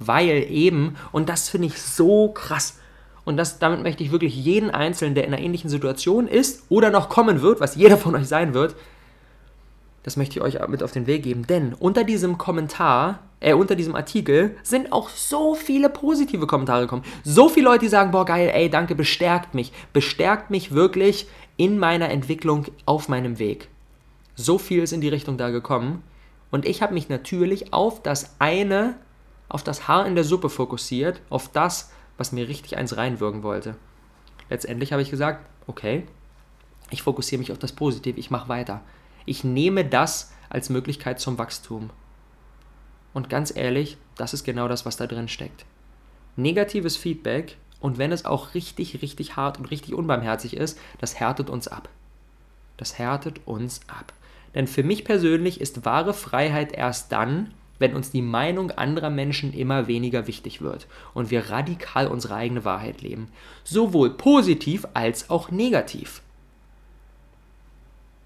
Weil 0.00 0.50
eben, 0.50 0.96
und 1.12 1.28
das 1.28 1.48
finde 1.48 1.68
ich 1.68 1.80
so 1.80 2.28
krass, 2.28 2.78
und 3.24 3.36
das, 3.36 3.58
damit 3.58 3.82
möchte 3.82 4.02
ich 4.02 4.10
wirklich 4.10 4.34
jeden 4.34 4.70
Einzelnen, 4.70 5.14
der 5.14 5.24
in 5.24 5.32
einer 5.32 5.42
ähnlichen 5.42 5.70
Situation 5.70 6.26
ist 6.26 6.64
oder 6.68 6.90
noch 6.90 7.08
kommen 7.08 7.42
wird, 7.42 7.60
was 7.60 7.76
jeder 7.76 7.96
von 7.96 8.16
euch 8.16 8.26
sein 8.26 8.54
wird, 8.54 8.74
das 10.02 10.16
möchte 10.16 10.38
ich 10.38 10.44
euch 10.44 10.66
mit 10.68 10.82
auf 10.82 10.92
den 10.92 11.06
Weg 11.06 11.22
geben. 11.22 11.46
Denn 11.46 11.74
unter 11.74 12.04
diesem 12.04 12.38
Kommentar, 12.38 13.20
äh, 13.40 13.52
unter 13.52 13.76
diesem 13.76 13.94
Artikel 13.94 14.56
sind 14.62 14.92
auch 14.92 15.10
so 15.10 15.54
viele 15.54 15.90
positive 15.90 16.46
Kommentare 16.46 16.82
gekommen. 16.82 17.04
So 17.22 17.48
viele 17.50 17.66
Leute, 17.66 17.80
die 17.80 17.88
sagen, 17.88 18.10
boah, 18.10 18.24
geil, 18.24 18.50
ey, 18.52 18.70
danke, 18.70 18.94
bestärkt 18.94 19.54
mich. 19.54 19.72
Bestärkt 19.92 20.50
mich 20.50 20.72
wirklich 20.72 21.26
in 21.58 21.78
meiner 21.78 22.08
Entwicklung 22.08 22.66
auf 22.86 23.08
meinem 23.08 23.38
Weg. 23.38 23.68
So 24.36 24.56
viel 24.56 24.82
ist 24.82 24.92
in 24.92 25.02
die 25.02 25.08
Richtung 25.08 25.36
da 25.36 25.50
gekommen. 25.50 26.02
Und 26.50 26.64
ich 26.64 26.80
habe 26.80 26.94
mich 26.94 27.10
natürlich 27.10 27.74
auf 27.74 28.02
das 28.02 28.36
eine, 28.38 28.94
auf 29.50 29.62
das 29.62 29.88
Haar 29.88 30.06
in 30.06 30.14
der 30.14 30.24
Suppe 30.24 30.48
fokussiert, 30.48 31.20
auf 31.28 31.48
das, 31.48 31.90
was 32.16 32.32
mir 32.32 32.48
richtig 32.48 32.78
eins 32.78 32.96
reinwirken 32.96 33.42
wollte. 33.42 33.76
Letztendlich 34.48 34.92
habe 34.92 35.02
ich 35.02 35.10
gesagt, 35.10 35.46
okay, 35.66 36.06
ich 36.90 37.02
fokussiere 37.02 37.40
mich 37.40 37.52
auf 37.52 37.58
das 37.58 37.72
Positive, 37.72 38.18
ich 38.18 38.30
mache 38.30 38.48
weiter. 38.48 38.80
Ich 39.26 39.44
nehme 39.44 39.84
das 39.84 40.32
als 40.48 40.70
Möglichkeit 40.70 41.20
zum 41.20 41.36
Wachstum. 41.36 41.90
Und 43.12 43.28
ganz 43.28 43.54
ehrlich, 43.54 43.98
das 44.16 44.34
ist 44.34 44.44
genau 44.44 44.68
das, 44.68 44.86
was 44.86 44.96
da 44.96 45.06
drin 45.06 45.28
steckt. 45.28 45.66
Negatives 46.36 46.96
Feedback 46.96 47.56
und 47.80 47.98
wenn 47.98 48.12
es 48.12 48.24
auch 48.24 48.54
richtig, 48.54 49.02
richtig 49.02 49.36
hart 49.36 49.58
und 49.58 49.70
richtig 49.70 49.94
unbarmherzig 49.94 50.56
ist, 50.56 50.78
das 50.98 51.18
härtet 51.18 51.50
uns 51.50 51.66
ab. 51.66 51.88
Das 52.76 52.98
härtet 52.98 53.40
uns 53.46 53.80
ab. 53.88 54.12
Denn 54.54 54.66
für 54.66 54.82
mich 54.84 55.04
persönlich 55.04 55.60
ist 55.60 55.84
wahre 55.84 56.14
Freiheit 56.14 56.72
erst 56.72 57.10
dann, 57.12 57.52
wenn 57.80 57.96
uns 57.96 58.12
die 58.12 58.22
Meinung 58.22 58.70
anderer 58.70 59.10
Menschen 59.10 59.52
immer 59.52 59.88
weniger 59.88 60.28
wichtig 60.28 60.62
wird 60.62 60.86
und 61.12 61.32
wir 61.32 61.50
radikal 61.50 62.06
unsere 62.06 62.36
eigene 62.36 62.64
Wahrheit 62.64 63.02
leben. 63.02 63.28
Sowohl 63.64 64.10
positiv 64.10 64.86
als 64.94 65.28
auch 65.30 65.50
negativ. 65.50 66.22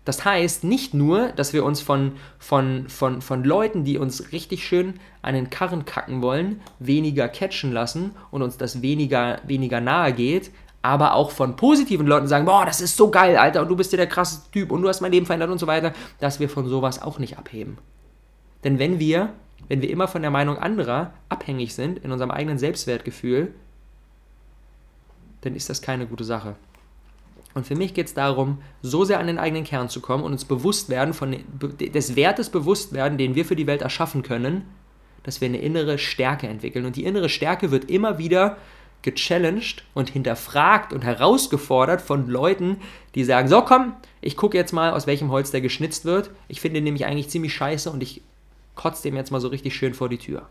Das 0.04 0.24
heißt 0.26 0.64
nicht 0.64 0.92
nur, 0.92 1.28
dass 1.28 1.54
wir 1.54 1.64
uns 1.64 1.80
von, 1.80 2.12
von, 2.38 2.88
von, 2.88 3.22
von 3.22 3.42
Leuten, 3.42 3.84
die 3.84 3.96
uns 3.96 4.32
richtig 4.32 4.66
schön 4.66 5.00
an 5.22 5.34
den 5.34 5.48
Karren 5.48 5.86
kacken 5.86 6.20
wollen, 6.20 6.60
weniger 6.78 7.26
catchen 7.28 7.72
lassen 7.72 8.14
und 8.30 8.42
uns 8.42 8.58
das 8.58 8.82
weniger, 8.82 9.40
weniger 9.46 9.80
nahe 9.80 10.12
geht, 10.12 10.50
aber 10.82 11.14
auch 11.14 11.30
von 11.30 11.56
positiven 11.56 12.06
Leuten 12.06 12.28
sagen, 12.28 12.44
boah, 12.44 12.66
das 12.66 12.82
ist 12.82 12.98
so 12.98 13.10
geil, 13.10 13.38
Alter, 13.38 13.62
und 13.62 13.68
du 13.68 13.76
bist 13.76 13.92
ja 13.92 13.96
der 13.96 14.06
krasseste 14.06 14.50
Typ 14.50 14.70
und 14.70 14.82
du 14.82 14.88
hast 14.88 15.00
mein 15.00 15.12
Leben 15.12 15.24
verändert 15.24 15.48
und 15.48 15.58
so 15.58 15.66
weiter, 15.66 15.94
dass 16.20 16.40
wir 16.40 16.50
von 16.50 16.68
sowas 16.68 17.00
auch 17.00 17.18
nicht 17.18 17.38
abheben. 17.38 17.78
Denn 18.64 18.78
wenn 18.78 18.98
wir, 18.98 19.30
wenn 19.68 19.82
wir 19.82 19.90
immer 19.90 20.08
von 20.08 20.22
der 20.22 20.30
Meinung 20.30 20.58
anderer 20.58 21.12
abhängig 21.28 21.74
sind 21.74 21.98
in 21.98 22.12
unserem 22.12 22.30
eigenen 22.30 22.58
Selbstwertgefühl, 22.58 23.54
dann 25.42 25.54
ist 25.54 25.68
das 25.68 25.82
keine 25.82 26.06
gute 26.06 26.24
Sache. 26.24 26.56
Und 27.54 27.66
für 27.66 27.76
mich 27.76 27.94
geht 27.94 28.08
es 28.08 28.14
darum, 28.14 28.58
so 28.82 29.04
sehr 29.04 29.20
an 29.20 29.28
den 29.28 29.38
eigenen 29.38 29.64
Kern 29.64 29.88
zu 29.88 30.00
kommen 30.00 30.24
und 30.24 30.32
uns 30.32 30.44
bewusst 30.44 30.88
werden, 30.88 31.14
von 31.14 31.36
des 31.78 32.16
Wertes 32.16 32.50
bewusst 32.50 32.92
werden, 32.92 33.16
den 33.16 33.36
wir 33.36 33.44
für 33.44 33.56
die 33.56 33.68
Welt 33.68 33.82
erschaffen 33.82 34.22
können, 34.22 34.64
dass 35.22 35.40
wir 35.40 35.48
eine 35.48 35.58
innere 35.58 35.98
Stärke 35.98 36.48
entwickeln. 36.48 36.84
Und 36.84 36.96
die 36.96 37.04
innere 37.04 37.28
Stärke 37.28 37.70
wird 37.70 37.88
immer 37.88 38.18
wieder 38.18 38.58
gechallenged 39.02 39.84
und 39.92 40.10
hinterfragt 40.10 40.92
und 40.92 41.04
herausgefordert 41.04 42.00
von 42.00 42.28
Leuten, 42.28 42.78
die 43.14 43.22
sagen, 43.22 43.48
so 43.48 43.62
komm, 43.62 43.94
ich 44.20 44.36
gucke 44.36 44.56
jetzt 44.56 44.72
mal, 44.72 44.92
aus 44.92 45.06
welchem 45.06 45.30
Holz 45.30 45.50
der 45.50 45.60
geschnitzt 45.60 46.04
wird. 46.04 46.30
Ich 46.48 46.60
finde 46.60 46.78
den 46.78 46.84
nämlich 46.84 47.04
eigentlich 47.04 47.28
ziemlich 47.28 47.54
scheiße 47.54 47.90
und 47.90 48.02
ich 48.02 48.22
kotze 48.74 49.02
dem 49.02 49.16
jetzt 49.16 49.30
mal 49.30 49.40
so 49.40 49.48
richtig 49.48 49.74
schön 49.74 49.94
vor 49.94 50.08
die 50.08 50.18
Tür. 50.18 50.48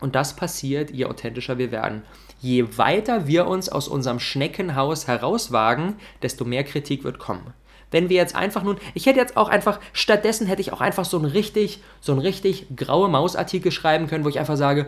Und 0.00 0.14
das 0.14 0.34
passiert, 0.34 0.90
je 0.90 1.04
authentischer 1.04 1.58
wir 1.58 1.70
werden. 1.70 2.02
Je 2.40 2.78
weiter 2.78 3.26
wir 3.26 3.46
uns 3.46 3.68
aus 3.68 3.86
unserem 3.86 4.18
Schneckenhaus 4.18 5.06
herauswagen, 5.06 5.96
desto 6.22 6.44
mehr 6.44 6.64
Kritik 6.64 7.04
wird 7.04 7.18
kommen. 7.18 7.52
Wenn 7.90 8.08
wir 8.08 8.16
jetzt 8.16 8.34
einfach 8.34 8.62
nun, 8.62 8.78
ich 8.94 9.06
hätte 9.06 9.18
jetzt 9.18 9.36
auch 9.36 9.48
einfach, 9.48 9.80
stattdessen 9.92 10.46
hätte 10.46 10.62
ich 10.62 10.72
auch 10.72 10.80
einfach 10.80 11.04
so 11.04 11.18
einen 11.18 11.26
richtig, 11.26 11.82
so 12.00 12.12
einen 12.12 12.20
richtig 12.20 12.66
graue 12.76 13.08
Mausartikel 13.08 13.72
schreiben 13.72 14.06
können, 14.06 14.24
wo 14.24 14.28
ich 14.28 14.38
einfach 14.38 14.56
sage, 14.56 14.86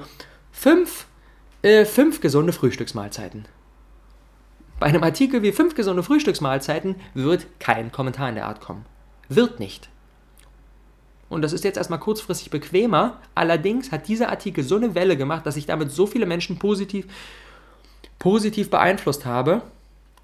fünf, 0.51 1.07
äh, 1.63 1.85
fünf 1.85 2.21
gesunde 2.21 2.53
Frühstücksmahlzeiten. 2.53 3.47
Bei 4.79 4.87
einem 4.87 5.03
Artikel 5.03 5.43
wie 5.43 5.53
fünf 5.53 5.75
gesunde 5.75 6.03
Frühstücksmahlzeiten 6.03 6.97
wird 7.15 7.47
kein 7.61 7.93
Kommentar 7.93 8.29
in 8.29 8.37
der 8.37 8.47
Art 8.47 8.61
kommen. 8.61 8.87
Wird 9.29 9.61
nicht. 9.61 9.89
Und 11.33 11.41
das 11.43 11.55
ist 11.55 11.65
jetzt 11.65 11.79
erstmal 11.79 11.99
kurzfristig 11.99 12.51
bequemer. 12.51 13.19
Allerdings 13.35 13.91
hat 13.91 14.07
dieser 14.07 14.29
Artikel 14.29 14.63
so 14.63 14.77
eine 14.77 14.95
Welle 14.95 15.17
gemacht, 15.17 15.47
dass 15.47 15.57
ich 15.57 15.65
damit 15.65 15.91
so 15.91 16.07
viele 16.07 16.27
Menschen 16.27 16.59
positiv, 16.59 17.07
positiv 18.19 18.69
beeinflusst 18.69 19.25
habe 19.25 19.63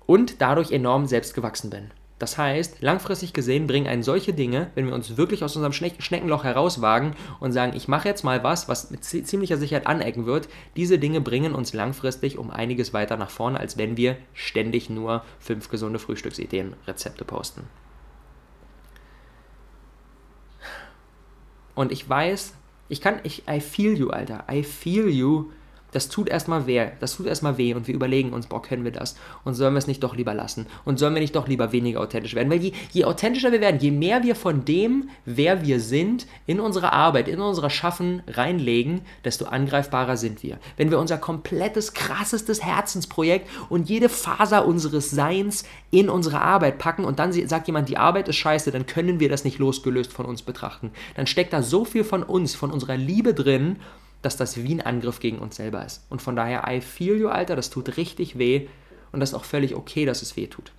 und 0.04 0.42
dadurch 0.42 0.70
enorm 0.70 1.06
selbst 1.06 1.34
gewachsen 1.34 1.70
bin. 1.70 1.90
Das 2.18 2.36
heißt, 2.36 2.82
langfristig 2.82 3.32
gesehen 3.32 3.66
bringen 3.66 3.86
einen 3.86 4.02
solche 4.02 4.34
Dinge, 4.34 4.70
wenn 4.74 4.86
wir 4.86 4.94
uns 4.94 5.16
wirklich 5.16 5.44
aus 5.44 5.56
unserem 5.56 5.72
Schneckenloch 5.72 6.44
herauswagen 6.44 7.14
und 7.40 7.52
sagen, 7.52 7.74
ich 7.76 7.88
mache 7.88 8.08
jetzt 8.08 8.24
mal 8.24 8.42
was, 8.42 8.68
was 8.68 8.90
mit 8.90 9.04
ziemlicher 9.04 9.56
Sicherheit 9.56 9.86
anecken 9.86 10.26
wird, 10.26 10.48
diese 10.76 10.98
Dinge 10.98 11.20
bringen 11.20 11.54
uns 11.54 11.72
langfristig 11.72 12.36
um 12.36 12.50
einiges 12.50 12.92
weiter 12.92 13.16
nach 13.16 13.30
vorne, 13.30 13.60
als 13.60 13.78
wenn 13.78 13.96
wir 13.96 14.16
ständig 14.34 14.90
nur 14.90 15.22
fünf 15.38 15.68
gesunde 15.70 16.00
Frühstücksideen, 16.00 16.74
Rezepte 16.86 17.24
posten. 17.24 17.62
Und 21.78 21.92
ich 21.92 22.08
weiß, 22.08 22.54
ich 22.88 23.00
kann, 23.00 23.20
ich, 23.22 23.44
I 23.48 23.60
feel 23.60 23.96
you, 23.96 24.10
Alter, 24.10 24.44
I 24.50 24.64
feel 24.64 25.08
you, 25.08 25.52
das 25.92 26.08
tut 26.08 26.28
erstmal 26.28 26.66
weh, 26.66 26.86
das 27.00 27.16
tut 27.16 27.26
erstmal 27.26 27.56
weh 27.56 27.74
und 27.74 27.86
wir 27.86 27.94
überlegen 27.94 28.32
uns, 28.32 28.46
boah, 28.46 28.62
können 28.62 28.84
wir 28.84 28.92
das? 28.92 29.16
Und 29.44 29.54
sollen 29.54 29.74
wir 29.74 29.78
es 29.78 29.86
nicht 29.86 30.02
doch 30.02 30.16
lieber 30.16 30.34
lassen? 30.34 30.66
Und 30.84 30.98
sollen 30.98 31.14
wir 31.14 31.20
nicht 31.20 31.34
doch 31.34 31.48
lieber 31.48 31.72
weniger 31.72 32.00
authentisch 32.00 32.34
werden? 32.34 32.50
Weil 32.50 32.62
je, 32.62 32.72
je 32.92 33.04
authentischer 33.04 33.52
wir 33.52 33.60
werden, 33.60 33.80
je 33.80 33.90
mehr 33.90 34.22
wir 34.22 34.34
von 34.34 34.64
dem, 34.64 35.08
wer 35.24 35.64
wir 35.64 35.80
sind, 35.80 36.26
in 36.46 36.60
unsere 36.60 36.92
Arbeit, 36.92 37.28
in 37.28 37.40
unser 37.40 37.70
Schaffen 37.70 38.22
reinlegen, 38.26 39.00
desto 39.24 39.46
angreifbarer 39.46 40.16
sind 40.16 40.42
wir. 40.42 40.58
Wenn 40.76 40.90
wir 40.90 40.98
unser 40.98 41.18
komplettes, 41.18 41.94
krassestes 41.94 42.62
Herzensprojekt 42.62 43.48
und 43.68 43.88
jede 43.88 44.08
Faser 44.08 44.66
unseres 44.66 45.10
Seins 45.10 45.64
in 45.90 46.10
unsere 46.10 46.40
Arbeit 46.40 46.78
packen 46.78 47.04
und 47.04 47.18
dann 47.18 47.32
sagt 47.32 47.66
jemand, 47.66 47.88
die 47.88 47.96
Arbeit 47.96 48.28
ist 48.28 48.36
scheiße, 48.36 48.70
dann 48.70 48.86
können 48.86 49.20
wir 49.20 49.28
das 49.28 49.44
nicht 49.44 49.58
losgelöst 49.58 50.12
von 50.12 50.26
uns 50.26 50.42
betrachten. 50.42 50.90
Dann 51.16 51.26
steckt 51.26 51.52
da 51.52 51.62
so 51.62 51.84
viel 51.84 52.04
von 52.04 52.22
uns, 52.22 52.54
von 52.54 52.70
unserer 52.70 52.96
Liebe 52.96 53.32
drin, 53.32 53.76
dass 54.22 54.36
das 54.36 54.56
wie 54.56 54.74
ein 54.74 54.80
Angriff 54.80 55.20
gegen 55.20 55.38
uns 55.38 55.56
selber 55.56 55.84
ist. 55.84 56.04
Und 56.10 56.22
von 56.22 56.36
daher, 56.36 56.64
I 56.68 56.80
feel 56.80 57.16
you, 57.16 57.28
Alter, 57.28 57.56
das 57.56 57.70
tut 57.70 57.96
richtig 57.96 58.38
weh 58.38 58.68
und 59.12 59.20
das 59.20 59.30
ist 59.30 59.34
auch 59.34 59.44
völlig 59.44 59.74
okay, 59.74 60.04
dass 60.04 60.22
es 60.22 60.36
weh 60.36 60.46
tut. 60.46 60.72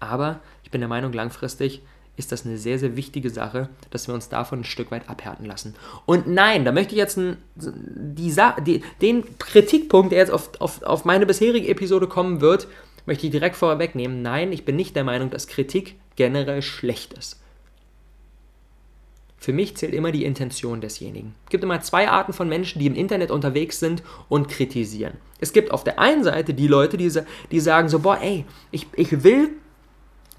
Aber 0.00 0.40
ich 0.64 0.70
bin 0.70 0.80
der 0.80 0.88
Meinung, 0.88 1.12
langfristig 1.12 1.82
ist 2.16 2.32
das 2.32 2.44
eine 2.44 2.58
sehr, 2.58 2.78
sehr 2.78 2.96
wichtige 2.96 3.30
Sache, 3.30 3.68
dass 3.90 4.08
wir 4.08 4.14
uns 4.14 4.28
davon 4.28 4.60
ein 4.60 4.64
Stück 4.64 4.90
weit 4.90 5.08
abhärten 5.08 5.46
lassen. 5.46 5.76
Und 6.04 6.26
nein, 6.26 6.64
da 6.64 6.72
möchte 6.72 6.94
ich 6.94 6.98
jetzt 6.98 7.16
ein, 7.16 7.36
die, 7.54 8.34
die, 8.66 8.82
den 9.00 9.38
Kritikpunkt, 9.38 10.10
der 10.10 10.18
jetzt 10.18 10.32
auf, 10.32 10.50
auf, 10.60 10.82
auf 10.82 11.04
meine 11.04 11.26
bisherige 11.26 11.68
Episode 11.68 12.08
kommen 12.08 12.40
wird, 12.40 12.66
möchte 13.06 13.26
ich 13.26 13.32
direkt 13.32 13.56
vorwegnehmen. 13.56 14.20
Nein, 14.20 14.52
ich 14.52 14.64
bin 14.64 14.74
nicht 14.74 14.96
der 14.96 15.04
Meinung, 15.04 15.30
dass 15.30 15.46
Kritik 15.46 15.94
generell 16.16 16.60
schlecht 16.60 17.12
ist. 17.12 17.40
Für 19.38 19.52
mich 19.52 19.76
zählt 19.76 19.94
immer 19.94 20.10
die 20.10 20.24
Intention 20.24 20.80
desjenigen. 20.80 21.34
Es 21.44 21.50
gibt 21.50 21.62
immer 21.62 21.80
zwei 21.80 22.08
Arten 22.08 22.32
von 22.32 22.48
Menschen, 22.48 22.80
die 22.80 22.86
im 22.86 22.94
Internet 22.94 23.30
unterwegs 23.30 23.78
sind 23.78 24.02
und 24.28 24.48
kritisieren. 24.48 25.14
Es 25.38 25.52
gibt 25.52 25.70
auf 25.70 25.84
der 25.84 26.00
einen 26.00 26.24
Seite 26.24 26.54
die 26.54 26.66
Leute, 26.66 26.96
die, 26.96 27.10
die 27.50 27.60
sagen 27.60 27.88
so, 27.88 28.00
boah, 28.00 28.18
ey, 28.20 28.44
ich, 28.72 28.88
ich 28.94 29.22
will 29.22 29.50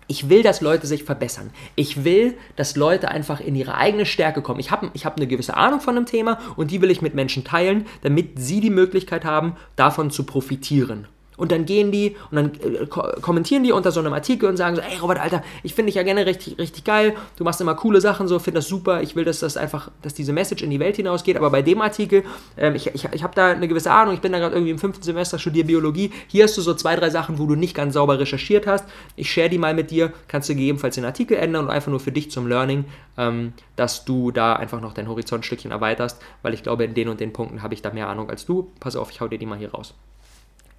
ich 0.09 0.27
will, 0.27 0.41
dass 0.41 0.59
Leute 0.59 0.87
sich 0.87 1.03
verbessern. 1.03 1.51
Ich 1.75 2.03
will, 2.03 2.35
dass 2.55 2.75
Leute 2.75 3.09
einfach 3.11 3.39
in 3.39 3.53
ihre 3.53 3.75
eigene 3.75 4.07
Stärke 4.07 4.41
kommen. 4.41 4.59
Ich 4.59 4.71
habe 4.71 4.89
ich 4.95 5.05
hab 5.05 5.17
eine 5.17 5.27
gewisse 5.27 5.55
Ahnung 5.55 5.81
von 5.81 5.95
einem 5.95 6.07
Thema 6.07 6.39
und 6.55 6.71
die 6.71 6.81
will 6.81 6.89
ich 6.89 7.03
mit 7.03 7.13
Menschen 7.13 7.43
teilen, 7.43 7.85
damit 8.01 8.39
sie 8.39 8.59
die 8.59 8.71
Möglichkeit 8.71 9.23
haben, 9.23 9.55
davon 9.75 10.09
zu 10.09 10.23
profitieren. 10.23 11.07
Und 11.39 11.53
dann 11.53 11.65
gehen 11.65 11.91
die 11.91 12.17
und 12.31 12.35
dann 12.35 12.51
äh, 12.55 12.85
kommentieren 12.85 13.63
die 13.63 13.71
unter 13.71 13.91
so 13.91 14.01
einem 14.01 14.11
Artikel 14.11 14.49
und 14.49 14.57
sagen 14.57 14.75
so, 14.75 14.81
ey 14.81 14.97
Robert, 14.97 15.19
Alter, 15.19 15.41
ich 15.63 15.73
finde 15.73 15.87
dich 15.87 15.95
ja 15.95 16.03
gerne 16.03 16.25
richtig, 16.25 16.59
richtig 16.59 16.83
geil, 16.83 17.15
du 17.37 17.45
machst 17.45 17.61
immer 17.61 17.75
coole 17.75 18.01
Sachen, 18.01 18.27
so, 18.27 18.39
finde 18.39 18.57
das 18.57 18.67
super, 18.67 19.01
ich 19.01 19.15
will, 19.15 19.23
dass 19.23 19.39
das 19.39 19.55
einfach, 19.55 19.89
dass 20.01 20.13
diese 20.13 20.33
Message 20.33 20.63
in 20.63 20.69
die 20.69 20.81
Welt 20.81 20.97
hinausgeht, 20.97 21.37
aber 21.37 21.49
bei 21.49 21.61
dem 21.61 21.81
Artikel, 21.81 22.23
ähm, 22.57 22.75
ich, 22.75 22.87
ich, 22.87 23.05
ich 23.05 23.23
habe 23.23 23.33
da 23.35 23.51
eine 23.51 23.69
gewisse 23.69 23.89
Ahnung, 23.89 24.13
ich 24.13 24.19
bin 24.19 24.33
da 24.33 24.39
gerade 24.39 24.53
irgendwie 24.53 24.71
im 24.71 24.79
fünften 24.79 25.01
Semester, 25.01 25.39
studiere 25.39 25.65
Biologie, 25.65 26.11
hier 26.27 26.43
hast 26.43 26.57
du 26.57 26.61
so 26.61 26.73
zwei, 26.73 26.97
drei 26.97 27.09
Sachen, 27.09 27.39
wo 27.39 27.45
du 27.45 27.55
nicht 27.55 27.73
ganz 27.73 27.93
sauber 27.93 28.19
recherchiert 28.19 28.67
hast, 28.67 28.83
ich 29.15 29.31
share 29.31 29.47
die 29.47 29.57
mal 29.57 29.73
mit 29.73 29.91
dir, 29.91 30.11
kannst 30.27 30.49
du 30.49 30.53
gegebenenfalls 30.55 30.95
den 30.95 31.05
Artikel 31.05 31.37
ändern 31.37 31.65
und 31.65 31.71
einfach 31.71 31.89
nur 31.89 32.01
für 32.01 32.11
dich 32.11 32.31
zum 32.31 32.47
Learning, 32.47 32.83
ähm, 33.17 33.53
dass 33.77 34.03
du 34.03 34.31
da 34.31 34.57
einfach 34.57 34.81
noch 34.81 34.93
dein 34.93 35.07
Horizontstückchen 35.07 35.71
erweiterst, 35.71 36.21
weil 36.41 36.53
ich 36.53 36.63
glaube, 36.63 36.83
in 36.83 36.93
den 36.95 37.07
und 37.07 37.21
den 37.21 37.31
Punkten 37.31 37.63
habe 37.63 37.73
ich 37.73 37.81
da 37.81 37.91
mehr 37.91 38.09
Ahnung 38.09 38.29
als 38.29 38.45
du. 38.45 38.71
Pass 38.81 38.97
auf, 38.97 39.09
ich 39.09 39.21
hau 39.21 39.29
dir 39.29 39.39
die 39.39 39.45
mal 39.45 39.57
hier 39.57 39.71
raus 39.71 39.93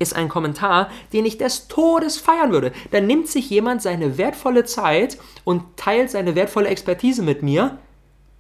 ist 0.01 0.17
ein 0.17 0.31
Kommentar, 0.31 0.91
den 1.13 1.27
ich 1.27 1.39
des 1.39 1.69
Todes 1.69 2.17
feiern 2.17 2.53
würde. 2.53 2.73
Da 2.91 3.01
nimmt 3.01 3.29
sich 3.29 3.49
jemand 3.51 3.83
seine 3.83 4.17
wertvolle 4.19 4.65
Zeit 4.65 5.19
und 5.45 5.63
teilt 5.77 6.11
seine 6.11 6.35
wertvolle 6.35 6.69
Expertise 6.69 7.23
mit 7.23 7.43
mir. 7.43 7.79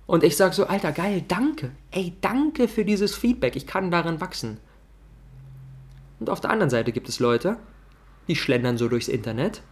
Und 0.07 0.25
ich 0.25 0.37
sage 0.37 0.55
so, 0.55 0.67
Alter, 0.67 0.91
geil, 0.91 1.23
danke. 1.29 1.71
Ey, 1.91 2.15
danke 2.23 2.67
für 2.67 2.85
dieses 2.85 3.15
Feedback. 3.15 3.57
Ich 3.57 3.67
kann 3.67 3.91
darin 3.91 4.21
wachsen. 4.21 4.59
Und 6.19 6.31
auf 6.31 6.41
der 6.41 6.51
anderen 6.51 6.71
Seite 6.71 6.93
gibt 6.93 7.09
es 7.09 7.21
Leute, 7.21 7.59
die 8.27 8.37
schlendern 8.37 8.79
so 8.79 8.89
durchs 8.89 9.09
Internet 9.09 9.63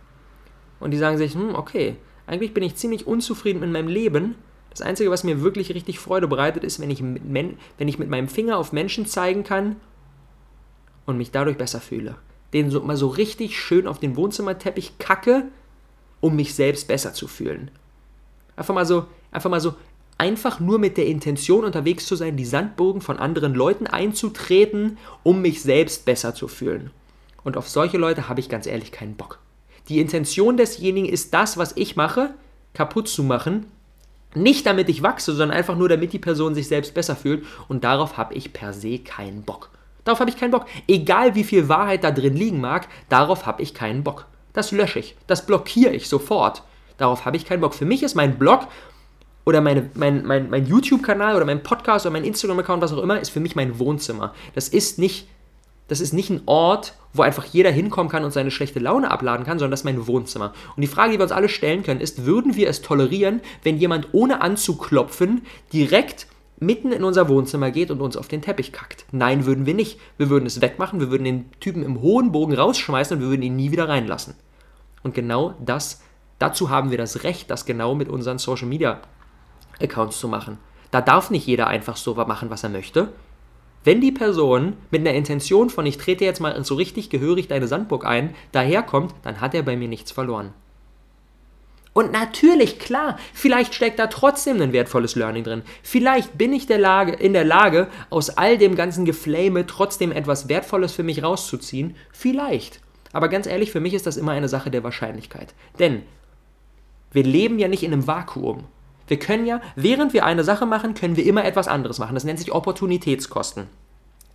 und 0.81 0.91
die 0.91 0.99
sagen 0.99 1.19
sich, 1.19 1.35
hm, 1.35 1.55
okay, 1.55 1.97
eigentlich 2.27 2.53
bin 2.53 2.63
ich 2.63 2.77
ziemlich 2.77 3.07
unzufrieden 3.07 3.61
mit 3.61 3.71
meinem 3.71 3.89
Leben. 3.89 4.35
Das 4.71 4.83
Einzige, 4.83 5.11
was 5.11 5.25
mir 5.25 5.41
wirklich 5.41 5.75
richtig 5.75 5.99
Freude 5.99 6.29
bereitet, 6.29 6.65
ist, 6.65 6.81
wenn 6.81 6.91
ich, 6.91 7.03
wenn 7.03 7.89
ich 7.89 7.99
mit 7.99 8.11
meinem 8.11 8.29
Finger 8.29 8.59
auf 8.59 8.73
Menschen 8.73 9.07
zeigen 9.07 9.43
kann 9.43 9.77
und 11.09 11.17
mich 11.17 11.31
dadurch 11.31 11.57
besser 11.57 11.81
fühle. 11.81 12.17
Den 12.53 12.71
so, 12.71 12.81
mal 12.83 12.97
so 12.97 13.09
richtig 13.09 13.59
schön 13.59 13.87
auf 13.87 13.99
den 13.99 14.15
Wohnzimmerteppich 14.15 14.99
kacke, 14.99 15.45
um 16.21 16.37
mich 16.37 16.55
selbst 16.55 16.87
besser 16.87 17.15
zu 17.15 17.27
fühlen. 17.27 17.71
Einfach 18.57 18.75
mal 18.75 18.85
so, 18.85 19.07
einfach 19.31 19.49
mal 19.49 19.61
so, 19.61 19.75
einfach 20.19 20.61
nur 20.61 20.79
mit 20.79 20.99
der 20.99 21.07
Intention 21.07 21.65
unterwegs 21.65 22.05
zu 22.05 22.15
sein, 22.15 22.37
die 22.37 22.45
Sandburgen 22.45 23.01
von 23.01 23.19
anderen 23.19 23.55
Leuten 23.55 23.87
einzutreten, 23.87 24.99
um 25.23 25.41
mich 25.41 25.63
selbst 25.63 26.05
besser 26.05 26.35
zu 26.35 26.47
fühlen. 26.47 26.91
Und 27.43 27.57
auf 27.57 27.69
solche 27.69 27.97
Leute 27.97 28.29
habe 28.29 28.41
ich 28.41 28.51
ganz 28.51 28.67
ehrlich 28.67 28.93
keinen 28.93 29.17
Bock. 29.17 29.39
Die 29.89 30.01
Intention 30.01 30.59
desjenigen 30.59 31.09
ist 31.09 31.33
das, 31.33 31.57
was 31.57 31.73
ich 31.75 31.97
mache, 31.97 32.35
kaputt 32.75 33.09
zu 33.09 33.23
machen. 33.23 33.65
Nicht 34.35 34.67
damit 34.67 34.91
ich 34.91 35.03
wachse, 35.03 35.33
sondern 35.33 35.57
einfach 35.57 35.79
nur 35.79 35.89
damit 35.89 36.13
die 36.13 36.19
Person 36.19 36.55
sich 36.55 36.69
selbst 36.69 36.93
besser 36.93 37.17
fühlt. 37.17 37.47
Und 37.67 37.85
darauf 37.85 38.19
habe 38.19 38.35
ich 38.35 38.53
per 38.53 38.75
se 38.75 38.99
keinen 38.99 39.43
Bock. 39.45 39.71
Darauf 40.09 40.21
habe 40.21 40.31
ich 40.31 40.39
keinen 40.39 40.53
Bock. 40.53 40.65
Egal 40.87 41.35
wie 41.35 41.45
viel 41.45 41.69
Wahrheit 41.69 42.03
da 42.03 42.11
drin 42.11 42.35
liegen 42.35 42.63
mag, 42.63 42.89
darauf 43.11 43.45
habe 43.45 43.61
ich 43.61 43.75
keinen 43.75 44.05
Bock. 44.05 44.25
Das 44.55 44.73
lösche 44.73 45.01
ich. 45.01 45.17
Das 45.27 45.45
blockiere 45.45 45.93
ich 45.93 46.09
sofort. 46.09 46.63
Darauf 46.97 47.27
habe 47.27 47.37
ich 47.37 47.45
keinen 47.45 47.61
Bock. 47.61 47.75
Für 47.75 47.85
mich 47.85 48.03
ist 48.03 48.15
mein 48.15 48.39
Blog 48.39 48.69
oder 49.45 49.61
meine, 49.61 49.91
mein, 49.93 50.25
mein, 50.25 50.49
mein 50.49 50.65
YouTube-Kanal 50.65 51.37
oder 51.37 51.45
mein 51.45 51.63
Podcast 51.63 52.07
oder 52.07 52.15
mein 52.15 52.25
Instagram-Account, 52.25 52.81
was 52.81 52.95
auch 52.95 53.03
immer, 53.03 53.21
ist 53.21 53.29
für 53.29 53.41
mich 53.41 53.55
mein 53.55 53.79
Wohnzimmer. 53.79 54.33
Das 54.55 54.69
ist 54.69 54.99
nicht, 54.99 55.29
das 55.89 56.01
ist 56.01 56.15
nicht 56.15 56.31
ein 56.31 56.41
Ort, 56.47 56.95
wo 57.13 57.21
einfach 57.21 57.45
jeder 57.45 57.71
hinkommen 57.71 58.11
kann 58.11 58.25
und 58.25 58.31
seine 58.31 58.51
schlechte 58.51 58.79
Laune 58.79 59.11
abladen 59.11 59.45
kann, 59.45 59.59
sondern 59.59 59.73
das 59.73 59.81
ist 59.81 59.85
mein 59.85 60.07
Wohnzimmer. 60.07 60.55
Und 60.75 60.81
die 60.81 60.87
Frage, 60.87 61.13
die 61.13 61.19
wir 61.19 61.25
uns 61.25 61.33
alle 61.33 61.51
stellen 61.51 61.83
können, 61.83 62.01
ist, 62.01 62.25
würden 62.25 62.57
wir 62.57 62.71
es 62.71 62.81
tolerieren, 62.81 63.43
wenn 63.63 63.77
jemand 63.77 64.09
ohne 64.13 64.41
anzuklopfen 64.41 65.43
direkt 65.71 66.29
mitten 66.61 66.93
in 66.93 67.05
unser 67.05 67.29
Wohnzimmer 67.29 67.71
geht 67.71 67.91
und 67.91 68.01
uns 68.01 68.17
auf 68.17 68.29
den 68.29 68.43
Teppich 68.43 68.73
kackt. 68.73 69.07
Nein, 69.13 69.47
würden 69.47 69.67
wir 69.67 69.75
nicht. 69.75 69.99
Wir 70.17 70.29
würden 70.31 70.47
es 70.47 70.61
wegmachen, 70.61 71.01
wir 71.01 71.11
würden 71.11 71.25
den 71.25 71.51
Typen 71.61 71.83
im 71.83 72.01
hohen 72.01 72.33
Bogen 72.33 72.55
rausschmeißen 72.55 73.17
und 73.17 73.23
wir 73.23 73.31
würden 73.31 73.43
ihn 73.43 73.57
nie 73.57 73.71
wieder 73.71 73.89
reinlassen. 73.89 74.35
Und 75.03 75.15
genau 75.15 75.55
das, 75.65 76.03
dazu 76.39 76.71
haben 76.71 76.91
wir 76.91 76.99
das 76.99 77.23
Recht, 77.25 77.51
das 77.51 77.67
genau 77.67 77.95
mit 77.95 78.09
unseren 78.09 78.39
Social 78.39 78.69
Media 78.69 79.01
Accounts 79.81 80.19
zu 80.19 80.29
machen. 80.29 80.59
Da 80.91 81.01
darf 81.01 81.31
nicht 81.31 81.47
jeder 81.47 81.67
einfach 81.67 81.97
so 81.97 82.15
machen, 82.15 82.51
was 82.51 82.65
er 82.65 82.71
möchte. 82.71 83.13
Wenn 83.85 84.01
die 84.01 84.13
Person 84.13 84.75
mit 84.91 85.03
einer 85.03 85.17
Intention 85.17 85.71
von 85.71 85.87
ich 85.87 85.99
trete 85.99 86.25
jetzt 86.25 86.41
mal 86.41 86.63
so 86.65 86.75
richtig 86.75 87.11
gehörig 87.11 87.47
deine 87.49 87.69
Sandburg 87.69 88.05
ein, 88.05 88.35
daherkommt, 88.53 89.15
dann 89.23 89.41
hat 89.41 89.55
er 89.55 89.63
bei 89.63 89.77
mir 89.77 89.89
nichts 89.89 90.11
verloren. 90.11 90.53
Und 91.99 92.13
natürlich, 92.13 92.79
klar, 92.79 93.19
vielleicht 93.35 93.75
steckt 93.75 93.99
da 93.99 94.07
trotzdem 94.07 94.63
ein 94.63 94.73
wertvolles 94.73 95.17
Learning 95.17 95.43
drin. 95.43 95.63
Vielleicht 95.83 96.39
bin 96.39 96.53
ich 96.53 96.69
der 96.69 96.79
Lage, 96.79 97.11
in 97.11 97.33
der 97.33 97.45
Lage, 97.45 97.89
aus 98.09 98.31
all 98.31 98.57
dem 98.57 98.77
ganzen 98.77 99.05
Geflame 99.05 99.67
trotzdem 99.67 100.13
etwas 100.13 100.49
Wertvolles 100.49 100.93
für 100.93 101.03
mich 101.03 101.25
rauszuziehen. 101.25 101.97
Vielleicht. 102.13 102.79
Aber 103.13 103.29
ganz 103.29 103.49
ehrlich, 103.49 103.73
für 103.73 103.81
mich 103.81 103.95
ist 103.95 104.07
das 104.07 104.17
immer 104.17 104.31
eine 104.31 104.49
Sache 104.49 104.71
der 104.71 104.85
Wahrscheinlichkeit. 104.85 105.55
Denn 105.81 106.05
wir 107.11 107.25
leben 107.25 107.59
ja 107.59 107.67
nicht 107.67 107.83
in 107.83 107.93
einem 107.93 108.07
Vakuum. 108.07 108.67
Wir 109.09 109.19
können 109.19 109.45
ja, 109.45 109.61
während 109.75 110.13
wir 110.13 110.25
eine 110.25 110.45
Sache 110.45 110.67
machen, 110.67 110.95
können 110.95 111.17
wir 111.17 111.27
immer 111.27 111.45
etwas 111.45 111.67
anderes 111.67 111.99
machen. 111.99 112.15
Das 112.15 112.23
nennt 112.23 112.39
sich 112.39 112.53
Opportunitätskosten. 112.53 113.65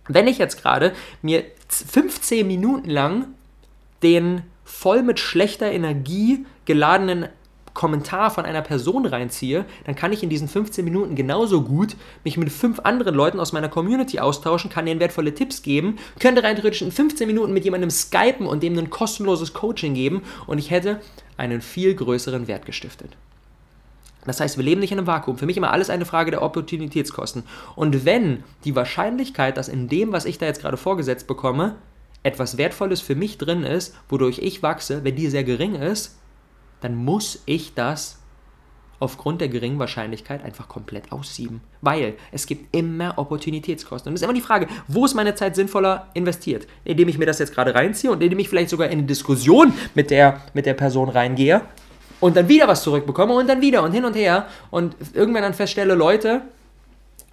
Wenn 0.06 0.28
ich 0.28 0.36
jetzt 0.36 0.60
gerade 0.60 0.92
mir 1.22 1.44
15 1.68 2.46
Minuten 2.46 2.90
lang 2.90 3.28
den 4.02 4.42
voll 4.66 5.02
mit 5.02 5.18
schlechter 5.18 5.72
Energie 5.72 6.44
geladenen 6.66 7.30
Kommentar 7.74 8.30
von 8.30 8.44
einer 8.44 8.62
Person 8.62 9.04
reinziehe, 9.04 9.64
dann 9.84 9.96
kann 9.96 10.12
ich 10.12 10.22
in 10.22 10.30
diesen 10.30 10.48
15 10.48 10.84
Minuten 10.84 11.16
genauso 11.16 11.62
gut 11.62 11.96
mich 12.22 12.36
mit 12.36 12.50
fünf 12.50 12.78
anderen 12.80 13.14
Leuten 13.14 13.40
aus 13.40 13.52
meiner 13.52 13.68
Community 13.68 14.20
austauschen, 14.20 14.70
kann 14.70 14.86
denen 14.86 15.00
wertvolle 15.00 15.34
Tipps 15.34 15.62
geben, 15.62 15.98
könnte 16.20 16.44
rein 16.44 16.54
theoretisch 16.54 16.82
in 16.82 16.92
15 16.92 17.26
Minuten 17.26 17.52
mit 17.52 17.64
jemandem 17.64 17.90
skypen 17.90 18.46
und 18.46 18.62
dem 18.62 18.78
ein 18.78 18.90
kostenloses 18.90 19.52
Coaching 19.52 19.94
geben 19.94 20.22
und 20.46 20.58
ich 20.58 20.70
hätte 20.70 21.00
einen 21.36 21.60
viel 21.60 21.94
größeren 21.94 22.46
Wert 22.46 22.64
gestiftet. 22.64 23.16
Das 24.24 24.40
heißt, 24.40 24.56
wir 24.56 24.64
leben 24.64 24.80
nicht 24.80 24.92
in 24.92 24.98
einem 24.98 25.06
Vakuum. 25.06 25.36
Für 25.36 25.46
mich 25.46 25.56
immer 25.56 25.72
alles 25.72 25.90
eine 25.90 26.06
Frage 26.06 26.30
der 26.30 26.42
Opportunitätskosten. 26.42 27.42
Und 27.76 28.06
wenn 28.06 28.42
die 28.64 28.74
Wahrscheinlichkeit, 28.74 29.56
dass 29.56 29.68
in 29.68 29.88
dem, 29.88 30.12
was 30.12 30.24
ich 30.24 30.38
da 30.38 30.46
jetzt 30.46 30.62
gerade 30.62 30.78
vorgesetzt 30.78 31.26
bekomme, 31.26 31.74
etwas 32.22 32.56
Wertvolles 32.56 33.02
für 33.02 33.14
mich 33.14 33.36
drin 33.36 33.64
ist, 33.64 33.94
wodurch 34.08 34.38
ich 34.38 34.62
wachse, 34.62 35.04
wenn 35.04 35.16
die 35.16 35.28
sehr 35.28 35.44
gering 35.44 35.74
ist, 35.74 36.16
dann 36.84 36.94
muss 36.94 37.42
ich 37.46 37.74
das 37.74 38.18
aufgrund 39.00 39.40
der 39.40 39.48
geringen 39.48 39.78
Wahrscheinlichkeit 39.78 40.44
einfach 40.44 40.68
komplett 40.68 41.12
aussieben. 41.12 41.62
Weil 41.80 42.14
es 42.30 42.46
gibt 42.46 42.74
immer 42.76 43.18
Opportunitätskosten. 43.18 44.10
Und 44.10 44.14
es 44.14 44.20
ist 44.20 44.24
immer 44.24 44.34
die 44.34 44.40
Frage, 44.40 44.68
wo 44.86 45.04
ist 45.04 45.14
meine 45.14 45.34
Zeit 45.34 45.56
sinnvoller 45.56 46.08
investiert? 46.14 46.66
Indem 46.84 47.08
ich 47.08 47.18
mir 47.18 47.26
das 47.26 47.38
jetzt 47.38 47.54
gerade 47.54 47.74
reinziehe 47.74 48.12
und 48.12 48.22
indem 48.22 48.38
ich 48.38 48.48
vielleicht 48.48 48.70
sogar 48.70 48.88
in 48.88 48.98
eine 48.98 49.06
Diskussion 49.06 49.72
mit 49.94 50.10
der, 50.10 50.42
mit 50.52 50.66
der 50.66 50.74
Person 50.74 51.08
reingehe 51.08 51.62
und 52.20 52.36
dann 52.36 52.48
wieder 52.48 52.68
was 52.68 52.82
zurückbekomme 52.82 53.34
und 53.34 53.48
dann 53.48 53.60
wieder 53.60 53.82
und 53.82 53.92
hin 53.92 54.04
und 54.04 54.14
her 54.14 54.46
und 54.70 54.94
irgendwann 55.14 55.42
dann 55.42 55.54
feststelle, 55.54 55.94
Leute 55.94 56.42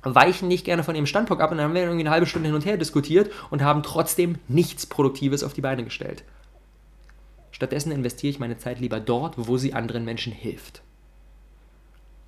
weichen 0.03 0.47
nicht 0.47 0.65
gerne 0.65 0.83
von 0.83 0.95
ihrem 0.95 1.05
Standpunkt 1.05 1.43
ab 1.43 1.51
und 1.51 1.57
dann 1.57 1.67
haben 1.67 1.75
wir 1.75 1.83
irgendwie 1.83 2.01
eine 2.01 2.09
halbe 2.09 2.25
Stunde 2.25 2.47
hin 2.47 2.55
und 2.55 2.65
her 2.65 2.77
diskutiert 2.77 3.31
und 3.49 3.63
haben 3.63 3.83
trotzdem 3.83 4.35
nichts 4.47 4.85
Produktives 4.85 5.43
auf 5.43 5.53
die 5.53 5.61
Beine 5.61 5.83
gestellt. 5.83 6.23
Stattdessen 7.62 7.91
investiere 7.91 8.32
ich 8.32 8.39
meine 8.39 8.58
Zeit 8.58 8.80
lieber 8.80 9.00
dort, 9.00 9.36
wo 9.38 9.56
sie 9.56 9.76
anderen 9.76 10.04
Menschen 10.04 10.34
hilft. 10.34 10.82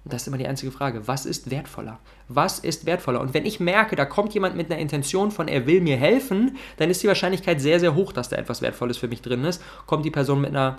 Das 0.05 0.21
ist 0.21 0.27
immer 0.27 0.37
die 0.37 0.45
einzige 0.45 0.71
Frage. 0.71 1.07
Was 1.07 1.25
ist 1.25 1.49
wertvoller? 1.49 1.97
Was 2.27 2.59
ist 2.59 2.85
wertvoller? 2.85 3.19
Und 3.19 3.33
wenn 3.33 3.43
ich 3.43 3.59
merke, 3.59 3.95
da 3.95 4.05
kommt 4.05 4.35
jemand 4.35 4.55
mit 4.55 4.69
einer 4.69 4.79
Intention 4.79 5.31
von, 5.31 5.47
er 5.47 5.65
will 5.65 5.81
mir 5.81 5.97
helfen, 5.97 6.55
dann 6.77 6.91
ist 6.91 7.01
die 7.01 7.07
Wahrscheinlichkeit 7.07 7.59
sehr, 7.59 7.79
sehr 7.79 7.95
hoch, 7.95 8.13
dass 8.13 8.29
da 8.29 8.35
etwas 8.35 8.61
Wertvolles 8.61 8.97
für 8.97 9.07
mich 9.07 9.23
drin 9.23 9.43
ist. 9.43 9.59
Kommt 9.87 10.05
die 10.05 10.11
Person 10.11 10.39
mit 10.39 10.51
einer 10.51 10.77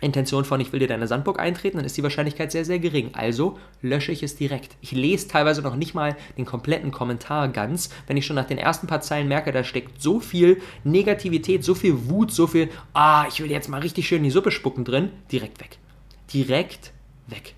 Intention 0.00 0.44
von, 0.44 0.60
ich 0.60 0.72
will 0.72 0.78
dir 0.78 0.86
deine 0.86 1.08
Sandburg 1.08 1.40
eintreten, 1.40 1.78
dann 1.78 1.86
ist 1.86 1.96
die 1.96 2.02
Wahrscheinlichkeit 2.02 2.52
sehr, 2.52 2.64
sehr 2.64 2.78
gering. 2.78 3.10
Also 3.14 3.58
lösche 3.82 4.12
ich 4.12 4.22
es 4.22 4.36
direkt. 4.36 4.76
Ich 4.80 4.92
lese 4.92 5.28
teilweise 5.28 5.62
noch 5.62 5.74
nicht 5.74 5.94
mal 5.94 6.16
den 6.36 6.44
kompletten 6.44 6.92
Kommentar 6.92 7.48
ganz, 7.48 7.90
wenn 8.06 8.16
ich 8.16 8.24
schon 8.24 8.36
nach 8.36 8.46
den 8.46 8.58
ersten 8.58 8.86
paar 8.86 9.00
Zeilen 9.00 9.28
merke, 9.28 9.50
da 9.50 9.64
steckt 9.64 10.00
so 10.00 10.20
viel 10.20 10.60
Negativität, 10.84 11.64
so 11.64 11.74
viel 11.74 12.08
Wut, 12.08 12.30
so 12.30 12.46
viel, 12.46 12.68
ah, 12.92 13.26
ich 13.28 13.40
will 13.40 13.50
jetzt 13.50 13.68
mal 13.68 13.80
richtig 13.80 14.06
schön 14.06 14.22
die 14.22 14.30
Suppe 14.30 14.52
spucken 14.52 14.84
drin, 14.84 15.10
direkt 15.32 15.60
weg. 15.60 15.78
Direkt 16.32 16.92
weg. 17.26 17.54